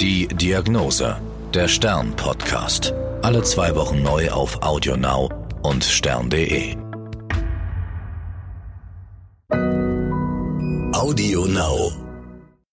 Die 0.00 0.26
Diagnose, 0.28 1.16
der 1.54 1.68
Stern-Podcast. 1.68 2.94
Alle 3.22 3.42
zwei 3.42 3.74
Wochen 3.74 4.02
neu 4.02 4.30
auf 4.30 4.62
AudioNow 4.62 5.30
und 5.62 5.84
stern.de. 5.84 6.76
AudioNow. 10.92 12.07